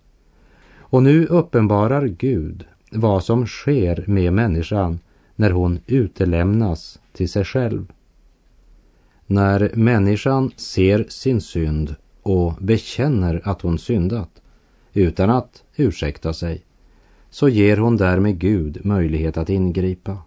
Och 0.78 1.04
nu 1.04 1.26
uppenbarar 1.26 2.08
Gud 2.08 2.66
vad 2.92 3.24
som 3.24 3.46
sker 3.48 4.04
med 4.08 4.34
människan 4.34 5.00
när 5.36 5.52
hon 5.52 5.80
utelämnas 5.88 7.00
till 7.14 7.30
sig 7.30 7.46
själv. 7.46 7.92
När 9.26 9.72
människan 9.74 10.52
ser 10.56 11.06
sin 11.10 11.42
synd 11.42 11.96
och 12.24 12.54
bekänner 12.60 13.42
att 13.44 13.62
hon 13.62 13.80
syndat 13.80 14.42
utan 14.94 15.30
att 15.30 15.64
ursäkta 15.76 16.34
sig 16.34 16.62
så 17.30 17.50
ger 17.50 17.78
hon 17.78 17.98
därmed 17.98 18.40
Gud 18.40 18.86
möjlighet 18.86 19.38
att 19.38 19.50
ingripa. 19.50 20.18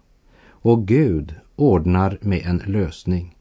Och 0.47 0.87
Gud 0.87 1.35
ordnar 1.55 2.17
med 2.21 2.41
en 2.45 2.61
lösning 2.65 3.35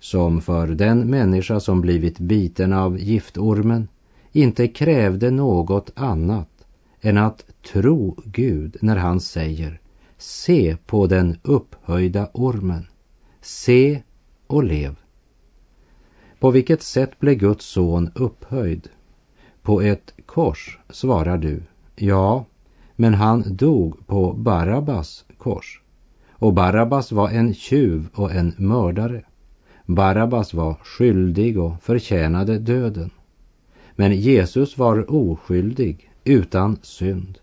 som 0.00 0.40
för 0.40 0.66
den 0.66 1.10
människa 1.10 1.60
som 1.60 1.80
blivit 1.80 2.18
biten 2.18 2.72
av 2.72 2.98
giftormen 2.98 3.88
inte 4.32 4.68
krävde 4.68 5.30
något 5.30 5.92
annat 5.94 6.57
än 7.00 7.18
att 7.18 7.44
tro 7.72 8.16
Gud 8.24 8.76
när 8.80 8.96
han 8.96 9.20
säger 9.20 9.80
Se 10.18 10.76
på 10.86 11.06
den 11.06 11.38
upphöjda 11.42 12.28
ormen. 12.32 12.86
Se 13.40 14.02
och 14.46 14.64
lev. 14.64 14.96
På 16.40 16.50
vilket 16.50 16.82
sätt 16.82 17.20
blev 17.20 17.34
Guds 17.34 17.64
son 17.64 18.10
upphöjd? 18.14 18.88
På 19.62 19.82
ett 19.82 20.14
kors, 20.26 20.78
svarar 20.90 21.38
du. 21.38 21.62
Ja, 21.96 22.44
men 22.96 23.14
han 23.14 23.56
dog 23.56 24.06
på 24.06 24.32
Barabbas 24.32 25.24
kors. 25.38 25.82
Och 26.30 26.54
Barabbas 26.54 27.12
var 27.12 27.28
en 27.28 27.54
tjuv 27.54 28.08
och 28.14 28.32
en 28.32 28.54
mördare. 28.56 29.24
Barabbas 29.86 30.54
var 30.54 30.74
skyldig 30.74 31.58
och 31.58 31.82
förtjänade 31.82 32.58
döden. 32.58 33.10
Men 33.96 34.12
Jesus 34.12 34.78
var 34.78 35.14
oskyldig, 35.14 36.07
utan 36.28 36.78
synd. 36.82 37.38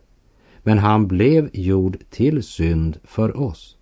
Men 0.63 0.77
han 0.77 1.07
blev 1.07 1.49
gjord 1.53 1.97
till 2.09 2.43
synd 2.43 2.97
för 3.03 3.39
oss. 3.39 3.77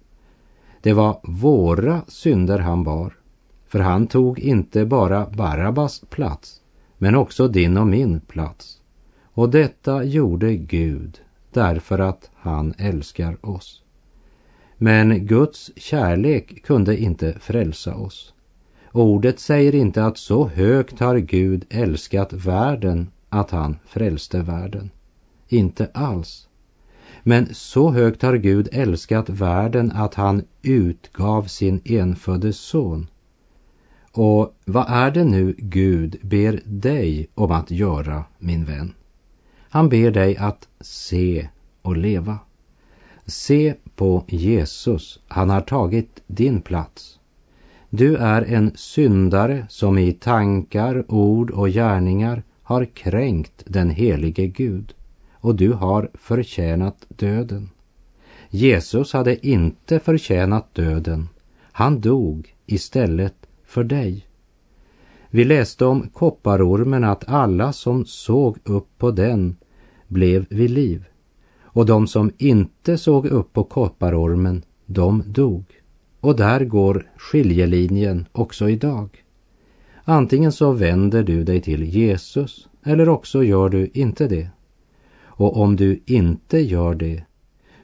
Det 0.81 0.93
var 0.93 1.19
våra 1.23 2.01
synder 2.07 2.59
han 2.59 2.83
bar. 2.83 3.13
För 3.67 3.79
han 3.79 4.07
tog 4.07 4.39
inte 4.39 4.85
bara 4.85 5.25
Barabbas 5.25 6.01
plats, 6.09 6.61
men 6.97 7.15
också 7.15 7.47
din 7.47 7.77
och 7.77 7.87
min 7.87 8.19
plats. 8.19 8.81
Och 9.23 9.49
detta 9.49 10.03
gjorde 10.03 10.55
Gud 10.55 11.21
därför 11.51 11.99
att 11.99 12.29
han 12.35 12.73
älskar 12.77 13.45
oss. 13.45 13.81
Men 14.77 15.27
Guds 15.27 15.71
kärlek 15.75 16.63
kunde 16.63 16.97
inte 16.97 17.33
frälsa 17.39 17.95
oss. 17.95 18.33
Ordet 18.91 19.39
säger 19.39 19.75
inte 19.75 20.05
att 20.05 20.17
så 20.17 20.47
högt 20.47 20.99
har 20.99 21.17
Gud 21.17 21.65
älskat 21.69 22.33
världen 22.33 23.07
att 23.33 23.51
han 23.51 23.77
frälste 23.85 24.41
världen. 24.41 24.89
Inte 25.47 25.89
alls. 25.93 26.47
Men 27.23 27.53
så 27.53 27.91
högt 27.91 28.21
har 28.21 28.35
Gud 28.35 28.69
älskat 28.71 29.29
världen 29.29 29.91
att 29.91 30.13
han 30.13 30.43
utgav 30.61 31.43
sin 31.43 31.81
enfödde 31.85 32.53
son. 32.53 33.07
Och 34.11 34.55
vad 34.65 34.85
är 34.89 35.11
det 35.11 35.23
nu 35.23 35.55
Gud 35.57 36.17
ber 36.21 36.61
dig 36.65 37.27
om 37.35 37.51
att 37.51 37.71
göra, 37.71 38.23
min 38.37 38.65
vän? 38.65 38.93
Han 39.69 39.89
ber 39.89 40.11
dig 40.11 40.37
att 40.37 40.67
se 40.81 41.49
och 41.81 41.97
leva. 41.97 42.39
Se 43.25 43.75
på 43.95 44.23
Jesus, 44.27 45.19
han 45.27 45.49
har 45.49 45.61
tagit 45.61 46.23
din 46.27 46.61
plats. 46.61 47.19
Du 47.89 48.15
är 48.15 48.41
en 48.41 48.71
syndare 48.75 49.65
som 49.69 49.97
i 49.97 50.13
tankar, 50.13 51.05
ord 51.07 51.51
och 51.51 51.69
gärningar 51.69 52.43
har 52.63 52.85
kränkt 52.85 53.63
den 53.65 53.89
helige 53.89 54.47
Gud 54.47 54.93
och 55.33 55.55
du 55.55 55.71
har 55.71 56.09
förtjänat 56.13 57.05
döden. 57.07 57.69
Jesus 58.49 59.13
hade 59.13 59.47
inte 59.47 59.99
förtjänat 59.99 60.75
döden. 60.75 61.29
Han 61.71 62.01
dog 62.01 62.55
istället 62.65 63.35
för 63.65 63.83
dig. 63.83 64.27
Vi 65.29 65.43
läste 65.43 65.85
om 65.85 66.09
kopparormen 66.09 67.03
att 67.03 67.29
alla 67.29 67.73
som 67.73 68.05
såg 68.05 68.57
upp 68.63 68.87
på 68.97 69.11
den 69.11 69.55
blev 70.07 70.45
vid 70.49 70.69
liv 70.69 71.05
och 71.63 71.85
de 71.85 72.07
som 72.07 72.31
inte 72.37 72.97
såg 72.97 73.25
upp 73.25 73.53
på 73.53 73.63
kopparormen, 73.63 74.63
de 74.85 75.23
dog. 75.25 75.63
Och 76.19 76.35
där 76.35 76.65
går 76.65 77.11
skiljelinjen 77.17 78.25
också 78.31 78.69
idag. 78.69 79.22
Antingen 80.05 80.51
så 80.51 80.71
vänder 80.71 81.23
du 81.23 81.43
dig 81.43 81.61
till 81.61 81.83
Jesus 81.83 82.67
eller 82.83 83.09
också 83.09 83.43
gör 83.43 83.69
du 83.69 83.89
inte 83.93 84.27
det. 84.27 84.49
Och 85.21 85.57
om 85.57 85.75
du 85.75 86.01
inte 86.05 86.59
gör 86.59 86.95
det 86.95 87.23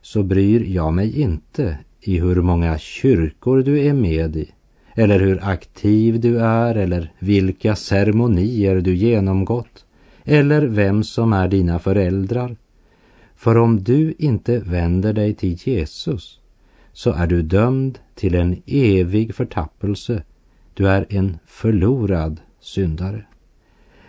så 0.02 0.24
bryr 0.24 0.76
jag 0.76 0.94
mig 0.94 1.22
inte 1.22 1.78
i 2.02 2.20
hur 2.20 2.42
många 2.42 2.78
kyrkor 2.78 3.62
du 3.62 3.80
är 3.86 3.94
med 3.94 4.36
i 4.36 4.52
eller 4.94 5.20
hur 5.20 5.44
aktiv 5.44 6.20
du 6.20 6.40
är 6.40 6.76
eller 6.76 7.12
vilka 7.20 7.76
ceremonier 7.76 8.82
du 8.82 8.96
genomgått 8.96 9.86
eller 10.24 10.62
vem 10.62 11.04
som 11.04 11.34
är 11.34 11.48
dina 11.48 11.80
föräldrar. 11.80 12.58
För 13.36 13.58
om 13.58 13.84
du 13.84 14.14
inte 14.18 14.60
vänder 14.60 15.14
dig 15.14 15.34
till 15.34 15.58
Jesus 15.64 16.40
så 16.94 17.12
är 17.12 17.28
du 17.28 17.42
dömd 17.42 18.00
till 18.16 18.36
en 18.36 18.62
evig 18.66 19.36
förtappelse. 19.36 20.24
Du 20.80 20.88
är 20.88 21.06
en 21.10 21.38
förlorad 21.46 22.42
syndare. 22.60 23.26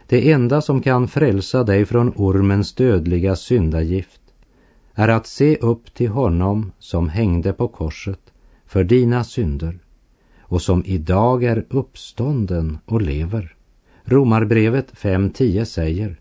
Det 0.06 0.30
enda 0.32 0.60
som 0.60 0.82
kan 0.82 1.08
frälsa 1.08 1.64
dig 1.64 1.84
från 1.84 2.12
ormens 2.16 2.74
dödliga 2.74 3.36
syndagift 3.36 4.20
är 4.94 5.08
att 5.08 5.26
se 5.26 5.56
upp 5.56 5.94
till 5.94 6.08
honom 6.08 6.72
som 6.78 7.08
hängde 7.08 7.52
på 7.52 7.68
korset 7.68 8.20
för 8.66 8.84
dina 8.84 9.24
synder 9.24 9.78
och 10.40 10.62
som 10.62 10.82
idag 10.86 11.44
är 11.44 11.66
uppstånden 11.70 12.78
och 12.84 13.02
lever. 13.02 13.54
Romarbrevet 14.04 14.92
5.10 14.92 15.64
säger 15.64 16.20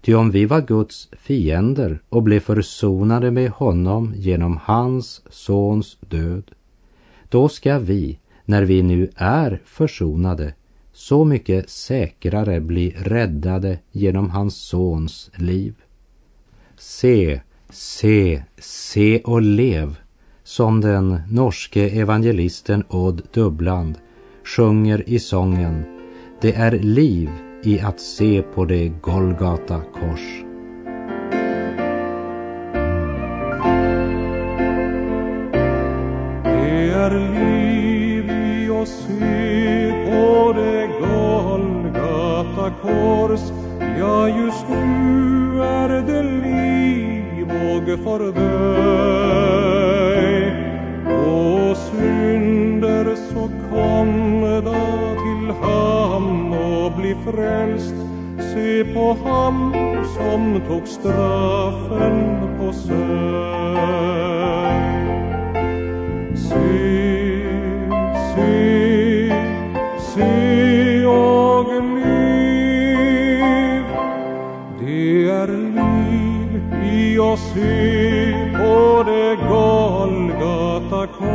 Ty 0.00 0.14
om 0.14 0.30
vi 0.30 0.44
var 0.44 0.60
Guds 0.60 1.08
fiender 1.12 2.00
och 2.08 2.22
blev 2.22 2.40
försonade 2.40 3.30
med 3.30 3.50
honom 3.50 4.14
genom 4.16 4.58
hans 4.62 5.22
sons 5.30 5.98
död, 6.00 6.50
då 7.28 7.48
ska 7.48 7.78
vi, 7.78 8.18
när 8.48 8.62
vi 8.62 8.82
nu 8.82 9.10
är 9.16 9.60
försonade, 9.64 10.54
så 10.92 11.24
mycket 11.24 11.70
säkrare 11.70 12.60
bli 12.60 12.94
räddade 12.98 13.78
genom 13.92 14.30
hans 14.30 14.56
sons 14.56 15.30
liv. 15.34 15.74
Se, 16.76 17.40
se, 17.70 18.42
se 18.58 19.20
och 19.20 19.42
lev 19.42 19.96
som 20.44 20.80
den 20.80 21.20
norske 21.30 21.88
evangelisten 21.88 22.84
Odd 22.88 23.22
Dubbland 23.32 23.98
sjunger 24.44 25.08
i 25.08 25.18
sången 25.18 25.82
Det 26.40 26.52
är 26.52 26.78
liv 26.78 27.30
i 27.64 27.80
att 27.80 28.00
se 28.00 28.42
på 28.42 28.64
det 28.64 28.88
Golgata 28.88 29.80
kors. 29.80 30.47
dog 47.88 47.98
for 48.04 48.18
dig 48.18 48.32
och 51.06 51.76
synder 51.76 53.16
så 53.16 53.50
kom 53.70 54.40
då 54.64 54.86
till 55.22 55.50
ham 55.62 56.52
och 56.52 56.92
bli 56.92 57.16
frälst. 57.24 57.94
Se 58.54 58.84
på 58.84 59.16
han 59.24 59.74
som 60.16 60.60
tog 60.68 60.88
straffen 60.88 62.38
på 62.58 62.72
sig. 62.72 63.88
Oss 77.32 77.40
att 77.40 77.54
se 77.54 78.32
på 78.52 79.02
det 79.06 79.36
Golgata 79.48 81.06
kors. 81.06 81.28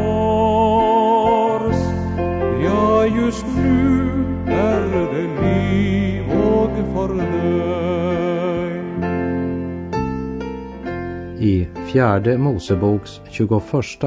Ja, 2.64 3.06
just 3.06 3.46
nu 3.58 4.10
är 4.48 4.82
det 5.14 5.42
liv 5.42 6.24
och 6.32 6.70
fördöjd. 6.94 7.24
I 11.40 11.68
fjärde 11.92 12.38
Moseboks 12.38 13.22
21 13.32 13.64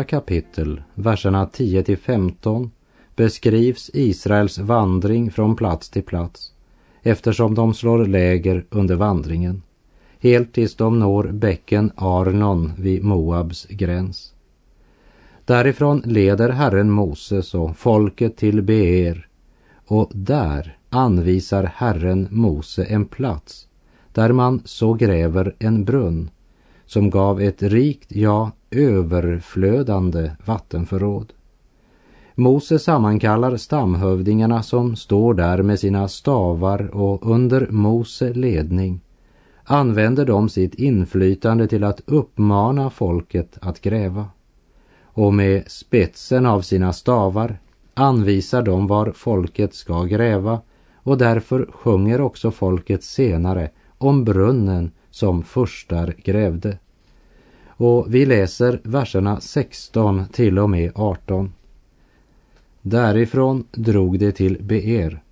kapitel, 0.09 0.83
verserna 0.95 1.47
10 1.47 1.83
till 1.83 1.99
15 1.99 2.71
beskrivs 3.17 3.91
Israels 3.95 4.59
vandring 4.59 5.31
från 5.31 5.57
plats 5.57 5.91
till 5.91 6.03
plats 6.03 6.53
eftersom 7.03 7.55
de 7.55 7.75
slår 7.75 8.07
läger 8.07 8.65
under 8.71 8.95
vandringen 8.95 9.63
helt 10.27 10.53
tills 10.53 10.75
de 10.75 10.99
når 10.99 11.25
bäcken 11.25 11.91
Arnon 11.97 12.73
vid 12.79 13.05
Moabs 13.05 13.67
gräns. 13.71 14.33
Därifrån 15.45 16.03
leder 16.05 16.49
Herren 16.49 16.91
Moses 16.91 17.55
och 17.55 17.77
folket 17.77 18.37
till 18.37 18.63
Beer 18.63 19.29
och 19.87 20.11
där 20.15 20.77
anvisar 20.91 21.65
Herren 21.75 22.29
Mose 22.31 22.85
en 22.85 23.05
plats 23.05 23.69
där 24.13 24.33
man 24.33 24.63
så 24.65 24.95
gräver 24.95 25.55
en 25.59 25.85
brunn 25.85 26.31
som 26.87 27.11
gav 27.11 27.41
ett 27.41 27.63
rikt, 27.63 28.13
ja 28.13 28.51
överflödande 28.71 30.31
vattenförråd. 30.45 31.33
Mose 32.35 32.79
sammankallar 32.79 33.57
stamhövdingarna 33.57 34.63
som 34.63 34.97
står 34.97 35.35
där 35.35 35.63
med 35.63 35.81
sina 35.81 36.09
stavar 36.09 36.95
och 36.95 37.31
under 37.31 37.67
Mose 37.71 38.33
ledning 38.33 39.01
använder 39.67 40.25
de 40.25 40.49
sitt 40.49 40.75
inflytande 40.75 41.69
till 41.69 41.85
att 41.85 42.01
uppmana 42.07 42.91
folket 42.91 43.59
att 43.61 43.81
gräva. 43.81 44.27
Och 45.03 45.35
med 45.35 45.71
spetsen 45.71 46.47
av 46.47 46.61
sina 46.61 46.93
stavar 46.93 47.59
anvisar 47.95 48.63
de 48.63 48.87
var 48.87 49.13
folket 49.13 49.75
ska 49.75 50.05
gräva 50.05 50.61
och 50.95 51.19
därför 51.19 51.69
sjunger 51.73 52.21
också 52.21 52.51
folket 52.51 53.05
senare 53.05 53.71
om 53.99 54.25
brunnen 54.25 54.91
som 55.11 55.43
förstar 55.43 56.15
grävde. 56.25 56.79
Och 57.69 58.15
vi 58.15 58.27
läser 58.27 58.81
verserna 58.83 59.41
16 59.41 60.25
till 60.33 60.59
och 60.59 60.71
med 60.71 60.93
18. 60.95 61.53
Därifrån 62.83 63.65
drog 63.73 64.19
det 64.19 64.33
till 64.33 64.59
Beer. 64.63 65.23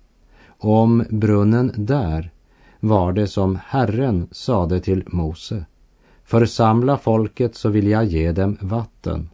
Om 0.57 1.05
brunnen 1.09 1.71
där 1.75 2.31
var 2.87 3.13
det 3.13 3.27
som 3.27 3.59
Herren 3.65 4.27
sade 4.31 4.79
till 4.79 5.03
Mose. 5.07 5.65
Församla 6.23 6.97
folket 6.97 7.55
så 7.55 7.69
vill 7.69 7.87
jag 7.87 8.05
ge 8.05 8.31
dem 8.31 8.57
vatten. 8.61 9.29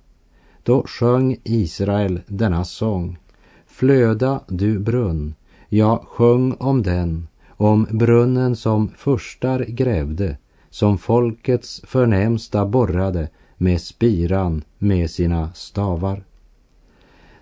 Då 0.63 0.83
sjöng 0.87 1.37
Israel 1.43 2.21
denna 2.27 2.65
sång. 2.65 3.17
Flöda 3.67 4.39
du 4.47 4.79
brunn, 4.79 5.35
jag 5.69 6.01
sjöng 6.07 6.53
om 6.53 6.83
den, 6.83 7.27
om 7.49 7.87
brunnen 7.89 8.55
som 8.55 8.89
förstar 8.97 9.59
grävde, 9.59 10.37
som 10.69 10.97
folkets 10.97 11.81
förnämsta 11.85 12.65
borrade 12.65 13.29
med 13.57 13.81
spiran 13.81 14.63
med 14.77 15.11
sina 15.11 15.53
stavar. 15.53 16.23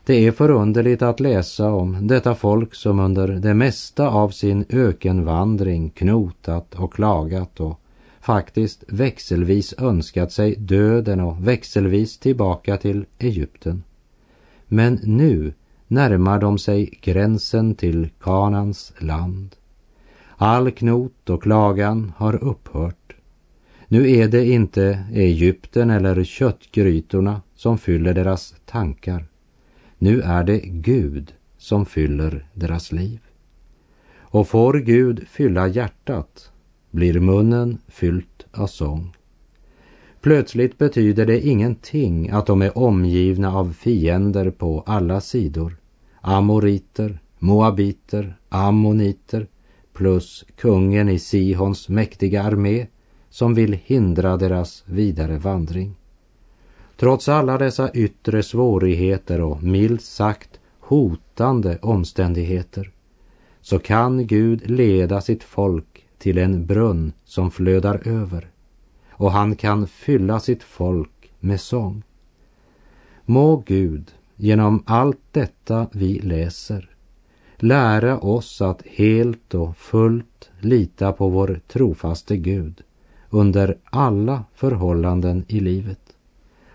Det 0.10 0.28
är 0.28 0.32
förunderligt 0.32 1.02
att 1.02 1.20
läsa 1.20 1.72
om 1.72 2.08
detta 2.08 2.36
folk 2.36 2.76
som 2.76 3.00
under 3.00 3.28
det 3.28 3.54
mesta 3.54 4.10
av 4.10 4.30
sin 4.30 4.66
ökenvandring 4.70 5.90
knotat 5.90 6.76
och 6.76 6.94
klagat 6.94 7.60
och 7.60 7.80
faktiskt 8.22 8.84
växelvis 8.88 9.74
önskat 9.78 10.32
sig 10.32 10.56
döden 10.56 11.20
och 11.20 11.48
växelvis 11.48 12.18
tillbaka 12.18 12.78
till 12.78 13.06
Egypten. 13.20 13.84
Men 14.68 15.00
nu 15.04 15.54
närmar 15.88 16.40
de 16.40 16.58
sig 16.58 17.00
gränsen 17.02 17.76
till 17.76 18.10
Kanans 18.22 18.94
land. 19.00 19.56
All 20.38 20.72
knot 20.72 21.30
och 21.30 21.44
klagan 21.44 22.12
har 22.18 22.44
upphört. 22.44 23.16
Nu 23.88 24.12
är 24.12 24.28
det 24.28 24.46
inte 24.46 25.04
Egypten 25.14 25.90
eller 25.90 26.24
köttgrytorna 26.24 27.42
som 27.56 27.78
fyller 27.78 28.14
deras 28.14 28.56
tankar. 28.66 29.26
Nu 30.02 30.22
är 30.22 30.44
det 30.44 30.60
Gud 30.60 31.34
som 31.58 31.86
fyller 31.86 32.48
deras 32.54 32.92
liv. 32.92 33.20
Och 34.18 34.48
får 34.48 34.74
Gud 34.74 35.28
fylla 35.28 35.68
hjärtat 35.68 36.52
blir 36.92 37.20
munnen 37.20 37.78
fyllt 37.88 38.46
av 38.52 38.68
sång. 38.68 39.16
Plötsligt 40.22 40.78
betyder 40.78 41.26
det 41.26 41.48
ingenting 41.48 42.30
att 42.30 42.46
de 42.46 42.62
är 42.62 42.78
omgivna 42.78 43.56
av 43.58 43.74
fiender 43.74 44.52
på 44.52 44.84
alla 44.86 45.22
sidor. 45.22 45.78
Amoriter, 46.22 47.20
moabiter, 47.40 48.38
ammoniter 48.50 49.48
plus 49.94 50.46
kungen 50.56 51.10
i 51.10 51.20
Sihons 51.20 51.90
mäktiga 51.90 52.44
armé 52.44 52.88
som 53.30 53.54
vill 53.54 53.80
hindra 53.84 54.38
deras 54.38 54.84
vidare 54.86 55.38
vandring. 55.38 55.96
Trots 57.00 57.30
alla 57.30 57.58
dessa 57.58 57.92
yttre 57.92 58.44
svårigheter 58.44 59.42
och 59.42 59.64
milt 59.64 60.02
sagt 60.02 60.60
hotande 60.80 61.78
omständigheter 61.82 62.92
så 63.62 63.80
kan 63.80 64.28
Gud 64.28 64.70
leda 64.70 65.22
sitt 65.22 65.44
folk 65.44 66.06
till 66.18 66.38
en 66.38 66.66
brunn 66.66 67.12
som 67.26 67.52
flödar 67.52 68.08
över 68.08 68.48
och 69.10 69.32
han 69.32 69.56
kan 69.56 69.88
fylla 69.88 70.40
sitt 70.40 70.64
folk 70.64 71.32
med 71.40 71.62
sång. 71.62 72.04
Må 73.26 73.64
Gud 73.66 74.12
genom 74.36 74.84
allt 74.86 75.22
detta 75.32 75.88
vi 75.92 76.20
läser 76.20 76.90
lära 77.58 78.20
oss 78.20 78.62
att 78.62 78.82
helt 78.86 79.54
och 79.54 79.78
fullt 79.78 80.50
lita 80.60 81.12
på 81.12 81.30
vår 81.30 81.60
trofaste 81.68 82.38
Gud 82.38 82.82
under 83.30 83.78
alla 83.84 84.44
förhållanden 84.54 85.46
i 85.48 85.60
livet 85.60 86.09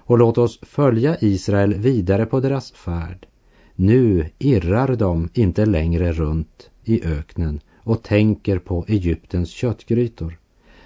och 0.07 0.19
låt 0.19 0.39
oss 0.39 0.59
följa 0.63 1.17
Israel 1.21 1.75
vidare 1.75 2.27
på 2.27 2.41
deras 2.41 2.73
färd. 2.73 3.27
Nu 3.75 4.31
irrar 4.39 4.97
de 4.97 5.29
inte 5.35 5.67
längre 5.67 6.13
runt 6.13 6.71
i 6.85 7.05
öknen 7.05 7.61
och 7.77 8.03
tänker 8.03 8.59
på 8.59 8.85
Egyptens 8.89 9.51
köttgrytor. 9.51 10.39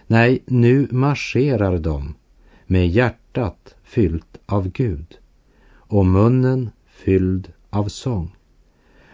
Nej, 0.07 0.43
nu 0.47 0.89
marscherar 0.91 1.79
de 1.79 2.15
med 2.67 2.89
hjärtat 2.89 3.75
fyllt 3.85 4.39
av 4.47 4.69
Gud 4.69 5.19
och 5.73 6.07
munnen 6.07 6.71
fylld 6.87 7.53
av 7.71 7.89
sång 7.89 8.35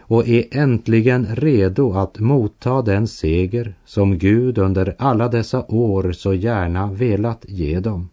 och 0.07 0.29
är 0.29 0.45
äntligen 0.51 1.27
redo 1.37 1.93
att 1.93 2.19
motta 2.19 2.83
den 2.83 3.09
seger 3.09 3.75
som 3.85 4.19
Gud 4.19 4.59
under 4.59 4.95
alla 4.99 5.29
dessa 5.29 5.65
år 5.69 6.13
så 6.13 6.35
gärna 6.35 6.93
velat 6.93 7.45
ge 7.49 7.81
dem. 7.81 8.09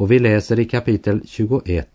Och 0.00 0.10
vi 0.10 0.18
läser 0.18 0.60
i 0.60 0.64
kapitel 0.64 1.22
21, 1.24 1.88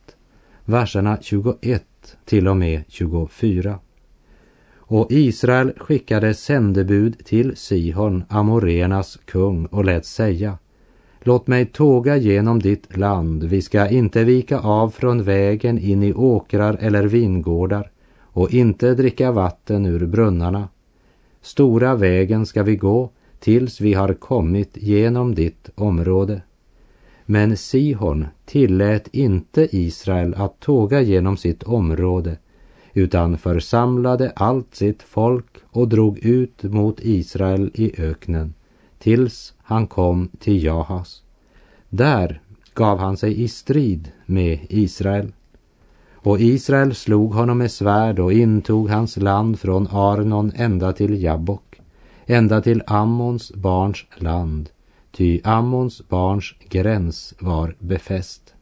verserna 0.66 1.18
21 1.22 1.84
till 2.26 2.48
och 2.48 2.58
med 2.58 2.84
24. 2.88 3.80
Och 4.76 5.08
Israel 5.10 5.74
skickade 5.78 6.34
sändebud 6.34 7.26
till 7.26 7.56
Sihon, 7.56 8.24
Amorenas 8.30 9.20
kung, 9.26 9.66
och 9.66 9.86
lät 9.86 10.06
säga 10.06 10.58
Låt 11.20 11.48
mig 11.48 11.66
tåga 11.66 12.18
genom 12.18 12.60
ditt 12.60 12.98
land, 12.98 13.44
vi 13.44 13.62
ska 13.62 13.90
inte 13.90 14.24
vika 14.24 14.60
av 14.60 14.90
från 14.90 15.24
vägen 15.24 15.80
in 15.80 16.04
i 16.04 16.14
åkrar 16.14 16.78
eller 16.82 17.04
vingårdar 17.04 17.92
och 18.20 18.54
inte 18.54 18.94
dricka 18.94 19.32
vatten 19.32 19.86
ur 19.86 20.06
brunnarna. 20.06 20.70
Stora 21.42 21.96
vägen 21.96 22.46
ska 22.46 22.64
vi 22.64 22.76
gå 22.76 23.12
tills 23.40 23.82
vi 23.82 23.94
har 23.94 24.14
kommit 24.14 24.78
genom 24.78 25.36
ditt 25.36 25.70
område. 25.76 26.42
Men 27.26 27.58
Sihon 27.58 28.28
tillät 28.46 29.08
inte 29.12 29.78
Israel 29.78 30.34
att 30.38 30.60
tåga 30.60 31.02
genom 31.02 31.38
sitt 31.38 31.64
område 31.64 32.38
utan 32.94 33.38
församlade 33.38 34.32
allt 34.36 34.76
sitt 34.76 35.04
folk 35.04 35.46
och 35.70 35.88
drog 35.88 36.20
ut 36.20 36.64
mot 36.64 37.00
Israel 37.00 37.72
i 37.74 38.02
öknen 38.02 38.54
tills 39.00 39.54
han 39.58 39.88
kom 39.88 40.30
till 40.40 40.64
Jahas. 40.64 41.24
Där 41.90 42.42
gav 42.74 43.00
han 43.00 43.18
sig 43.18 43.42
i 43.42 43.48
strid 43.48 44.12
med 44.26 44.60
Israel. 44.70 45.32
Och 46.14 46.40
Israel 46.40 46.96
slog 46.96 47.34
honom 47.34 47.58
med 47.58 47.72
svärd 47.72 48.20
och 48.20 48.34
intog 48.34 48.90
hans 48.90 49.18
land 49.18 49.60
från 49.60 49.88
Arnon 49.92 50.52
ända 50.56 50.94
till 50.94 51.24
Jabbok, 51.24 51.82
ända 52.26 52.62
till 52.62 52.84
Ammons 52.88 53.54
barns 53.54 54.06
land, 54.18 54.70
ty 55.16 55.42
Ammons 55.44 56.08
barns 56.10 56.54
gräns 56.70 57.34
var 57.40 57.76
befäst. 57.80 58.54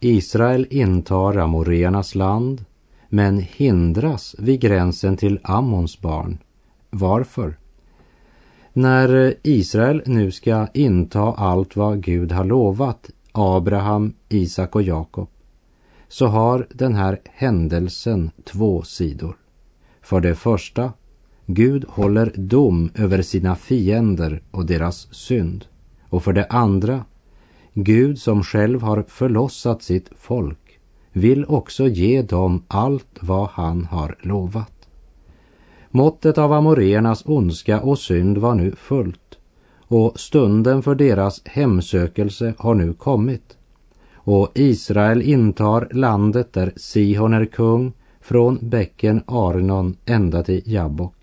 Israel 0.00 0.66
intar 0.70 1.36
amoreernas 1.36 2.14
land, 2.14 2.64
men 3.08 3.38
hindras 3.38 4.36
vid 4.38 4.60
gränsen 4.60 5.16
till 5.16 5.40
Ammons 5.42 6.00
barn. 6.00 6.38
Varför? 6.90 7.58
När 8.72 9.34
Israel 9.42 10.02
nu 10.06 10.30
ska 10.30 10.66
inta 10.74 11.20
allt 11.20 11.76
vad 11.76 12.02
Gud 12.02 12.32
har 12.32 12.44
lovat 12.44 13.10
Abraham, 13.32 14.12
Isak 14.28 14.74
och 14.74 14.82
Jakob 14.82 15.28
så 16.08 16.26
har 16.26 16.66
den 16.70 16.94
här 16.94 17.20
händelsen 17.24 18.30
två 18.44 18.82
sidor. 18.82 19.36
För 20.02 20.20
det 20.20 20.34
första, 20.34 20.92
Gud 21.46 21.84
håller 21.88 22.32
dom 22.34 22.90
över 22.94 23.22
sina 23.22 23.56
fiender 23.56 24.42
och 24.50 24.66
deras 24.66 25.14
synd. 25.14 25.64
Och 26.08 26.24
för 26.24 26.32
det 26.32 26.46
andra, 26.46 27.04
Gud 27.74 28.18
som 28.18 28.42
själv 28.42 28.82
har 28.82 29.04
förlossat 29.08 29.82
sitt 29.82 30.10
folk 30.18 30.78
vill 31.12 31.44
också 31.44 31.88
ge 31.88 32.22
dem 32.22 32.62
allt 32.68 33.18
vad 33.20 33.48
han 33.48 33.84
har 33.84 34.16
lovat. 34.20 34.88
Måttet 35.90 36.38
av 36.38 36.52
amoreernas 36.52 37.22
ondska 37.26 37.80
och 37.80 37.98
synd 37.98 38.38
var 38.38 38.54
nu 38.54 38.72
fullt 38.76 39.38
och 39.88 40.20
stunden 40.20 40.82
för 40.82 40.94
deras 40.94 41.42
hemsökelse 41.44 42.54
har 42.58 42.74
nu 42.74 42.92
kommit. 42.92 43.56
Och 44.14 44.50
Israel 44.54 45.22
intar 45.22 45.88
landet 45.92 46.52
där 46.52 46.72
Sihon 46.76 47.34
är 47.34 47.44
kung 47.44 47.92
från 48.20 48.58
bäcken 48.62 49.22
Arnon 49.26 49.96
ända 50.04 50.42
till 50.42 50.62
Jabbok. 50.64 51.15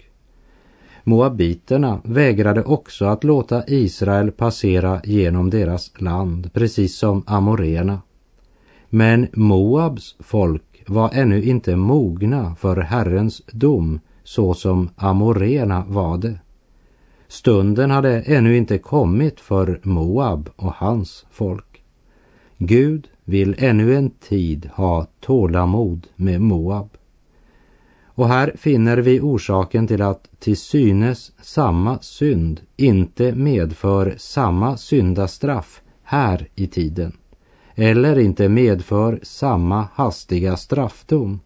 Moabiterna 1.03 2.01
vägrade 2.03 2.63
också 2.63 3.05
att 3.05 3.23
låta 3.23 3.63
Israel 3.67 4.31
passera 4.31 5.01
genom 5.03 5.49
deras 5.49 5.91
land, 6.01 6.53
precis 6.53 6.97
som 6.97 7.23
amoreerna. 7.27 8.01
Men 8.89 9.27
Moabs 9.33 10.15
folk 10.19 10.83
var 10.87 11.09
ännu 11.13 11.43
inte 11.43 11.75
mogna 11.75 12.55
för 12.55 12.77
Herrens 12.77 13.41
dom 13.51 13.99
så 14.23 14.53
som 14.53 14.89
amoreerna 14.95 15.85
var 15.87 16.17
det. 16.17 16.39
Stunden 17.27 17.91
hade 17.91 18.21
ännu 18.21 18.57
inte 18.57 18.77
kommit 18.77 19.39
för 19.39 19.79
Moab 19.83 20.49
och 20.55 20.73
hans 20.73 21.25
folk. 21.31 21.83
Gud 22.57 23.07
vill 23.23 23.55
ännu 23.57 23.95
en 23.95 24.09
tid 24.09 24.69
ha 24.73 25.07
tålamod 25.19 26.07
med 26.15 26.41
Moab. 26.41 26.89
Och 28.15 28.27
här 28.27 28.53
finner 28.57 28.97
vi 28.97 29.19
orsaken 29.19 29.87
till 29.87 30.01
att 30.01 30.29
till 30.39 30.57
synes 30.57 31.31
samma 31.41 31.99
synd 32.01 32.61
inte 32.77 33.35
medför 33.35 34.15
samma 34.17 34.77
syndastraff 34.77 35.81
här 36.03 36.47
i 36.55 36.67
tiden 36.67 37.17
eller 37.75 38.19
inte 38.19 38.49
medför 38.49 39.19
samma 39.23 39.87
hastiga 39.93 40.57
straffdom. 40.57 41.39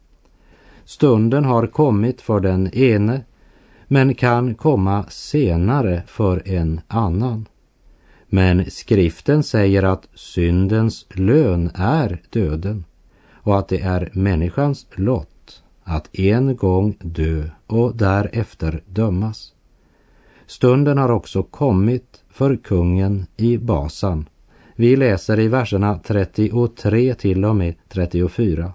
Stunden 0.85 1.45
har 1.45 1.67
kommit 1.67 2.21
för 2.21 2.39
den 2.39 2.75
ene 2.75 3.21
men 3.87 4.15
kan 4.15 4.55
komma 4.55 5.05
senare 5.09 6.03
för 6.07 6.47
en 6.49 6.81
annan. 6.87 7.45
Men 8.27 8.71
skriften 8.71 9.43
säger 9.43 9.83
att 9.83 10.07
syndens 10.13 11.05
lön 11.09 11.71
är 11.75 12.21
döden 12.29 12.85
och 13.31 13.59
att 13.59 13.67
det 13.67 13.81
är 13.81 14.09
människans 14.13 14.87
lott 14.95 15.36
att 15.87 16.19
en 16.19 16.55
gång 16.55 16.97
dö 17.01 17.49
och 17.67 17.95
därefter 17.95 18.81
dömas. 18.85 19.53
Stunden 20.45 20.97
har 20.97 21.11
också 21.11 21.43
kommit 21.43 22.23
för 22.29 22.55
kungen 22.55 23.25
i 23.37 23.57
Basan. 23.57 24.29
Vi 24.75 24.95
läser 24.95 25.39
i 25.39 25.47
verserna 25.47 25.99
33 26.03 27.13
till 27.13 27.45
och 27.45 27.55
med 27.55 27.75
34. 27.89 28.73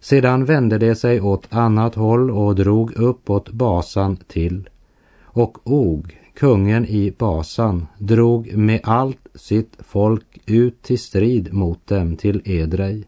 Sedan 0.00 0.44
vände 0.44 0.78
det 0.78 0.94
sig 0.94 1.20
åt 1.20 1.46
annat 1.50 1.94
håll 1.94 2.30
och 2.30 2.54
drog 2.54 2.92
uppåt 2.96 3.48
Basan 3.50 4.16
till 4.16 4.68
och 5.22 5.58
Og, 5.64 6.18
kungen 6.34 6.86
i 6.86 7.14
Basan, 7.18 7.86
drog 7.98 8.56
med 8.56 8.80
allt 8.82 9.28
sitt 9.34 9.76
folk 9.78 10.38
ut 10.46 10.82
till 10.82 10.98
strid 10.98 11.52
mot 11.52 11.86
dem 11.86 12.16
till 12.16 12.42
Edrej. 12.44 13.07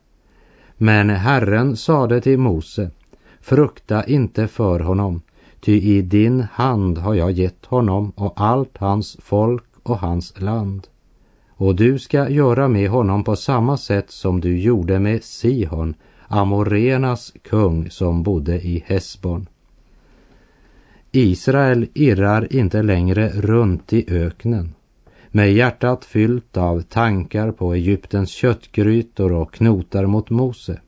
Men 0.83 1.11
Herren 1.11 1.77
sade 1.77 2.21
till 2.21 2.39
Mose, 2.39 2.91
frukta 3.41 4.05
inte 4.05 4.49
för 4.49 4.81
honom, 4.81 5.23
ty 5.61 5.81
i 5.81 6.03
din 6.03 6.41
hand 6.53 6.99
har 6.99 7.15
jag 7.15 7.31
gett 7.31 7.67
honom 7.67 8.13
och 8.17 8.33
allt 8.37 8.79
hans 8.79 9.17
folk 9.21 9.65
och 9.83 9.99
hans 9.99 10.41
land. 10.41 10.87
Och 11.49 11.75
du 11.77 11.99
ska 11.99 12.29
göra 12.29 12.69
med 12.69 12.91
honom 12.91 13.25
på 13.25 13.37
samma 13.37 13.77
sätt 13.77 14.11
som 14.11 14.41
du 14.41 14.59
gjorde 14.59 14.99
med 14.99 15.25
Sihon, 15.25 15.95
Amorenas 16.29 17.33
kung 17.43 17.91
som 17.91 18.23
bodde 18.23 18.61
i 18.61 18.85
Hesbon. 18.87 19.47
Israel 21.13 21.89
irrar 21.95 22.53
inte 22.57 22.83
längre 22.83 23.29
runt 23.29 23.93
i 23.93 24.05
öknen 24.09 24.75
med 25.31 25.53
hjärtat 25.53 26.05
fyllt 26.05 26.57
av 26.57 26.81
tankar 26.81 27.53
på 27.53 27.75
Egyptens 27.75 28.31
köttgrytor 28.31 29.33
och 29.33 29.53
knotar 29.53 30.07
mot 30.07 30.31
Mose. 30.31 30.81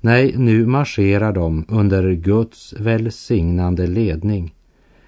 Nej, 0.00 0.34
nu 0.36 0.66
marscherar 0.66 1.32
de 1.32 1.64
under 1.68 2.12
Guds 2.12 2.72
välsignande 2.72 3.86
ledning 3.86 4.54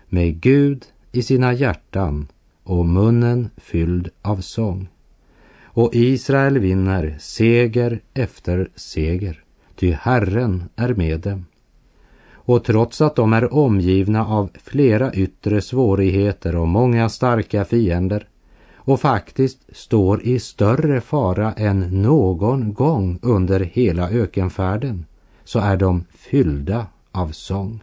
med 0.09 0.41
Gud 0.41 0.85
i 1.13 1.23
sina 1.23 1.53
hjärtan 1.53 2.27
och 2.63 2.87
munnen 2.87 3.51
fylld 3.57 4.09
av 4.23 4.37
sång. 4.41 4.89
Och 5.65 5.91
Israel 5.95 6.59
vinner 6.59 7.17
seger 7.21 8.01
efter 8.15 8.69
seger 8.75 9.45
ty 9.77 9.93
Herren 9.93 10.65
är 10.77 10.95
med 10.95 11.21
dem. 11.21 11.47
Och 12.33 12.65
trots 12.65 13.01
att 13.01 13.17
de 13.17 13.33
är 13.33 13.55
omgivna 13.55 14.27
av 14.27 14.51
flera 14.65 15.13
yttre 15.13 15.61
svårigheter 15.61 16.57
och 16.57 16.69
många 16.69 17.09
starka 17.09 17.65
fiender 17.65 18.27
och 18.85 19.01
faktiskt 19.01 19.77
står 19.77 20.23
i 20.23 20.39
större 20.39 21.01
fara 21.01 21.53
än 21.53 22.03
någon 22.03 22.75
gång 22.75 23.19
under 23.23 23.61
hela 23.61 24.11
ökenfärden 24.11 25.07
så 25.45 25.59
är 25.59 25.77
de 25.77 26.05
fyllda 26.15 26.87
av 27.13 27.29
sång. 27.29 27.81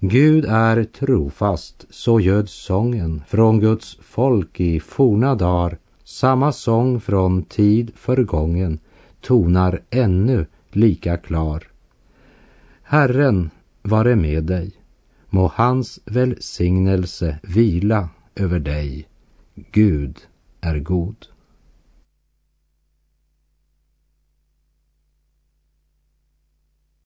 Gud 0.00 0.44
är 0.44 0.84
trofast, 0.84 1.86
så 1.90 2.20
göd 2.20 2.48
sången 2.48 3.22
från 3.28 3.60
Guds 3.60 3.98
folk 4.02 4.60
i 4.60 4.80
forna 4.80 5.34
dagar. 5.34 5.78
Samma 6.04 6.52
sång 6.52 7.00
från 7.00 7.42
tid 7.42 7.92
förgången 7.96 8.78
tonar 9.20 9.82
ännu 9.90 10.46
lika 10.70 11.16
klar. 11.16 11.64
Herren 12.82 13.50
vare 13.82 14.16
med 14.16 14.44
dig. 14.44 14.72
Må 15.30 15.52
hans 15.54 16.00
välsignelse 16.04 17.38
vila 17.42 18.08
över 18.34 18.58
dig. 18.58 19.08
Gud 19.72 20.18
är 20.60 20.78
god. 20.78 21.26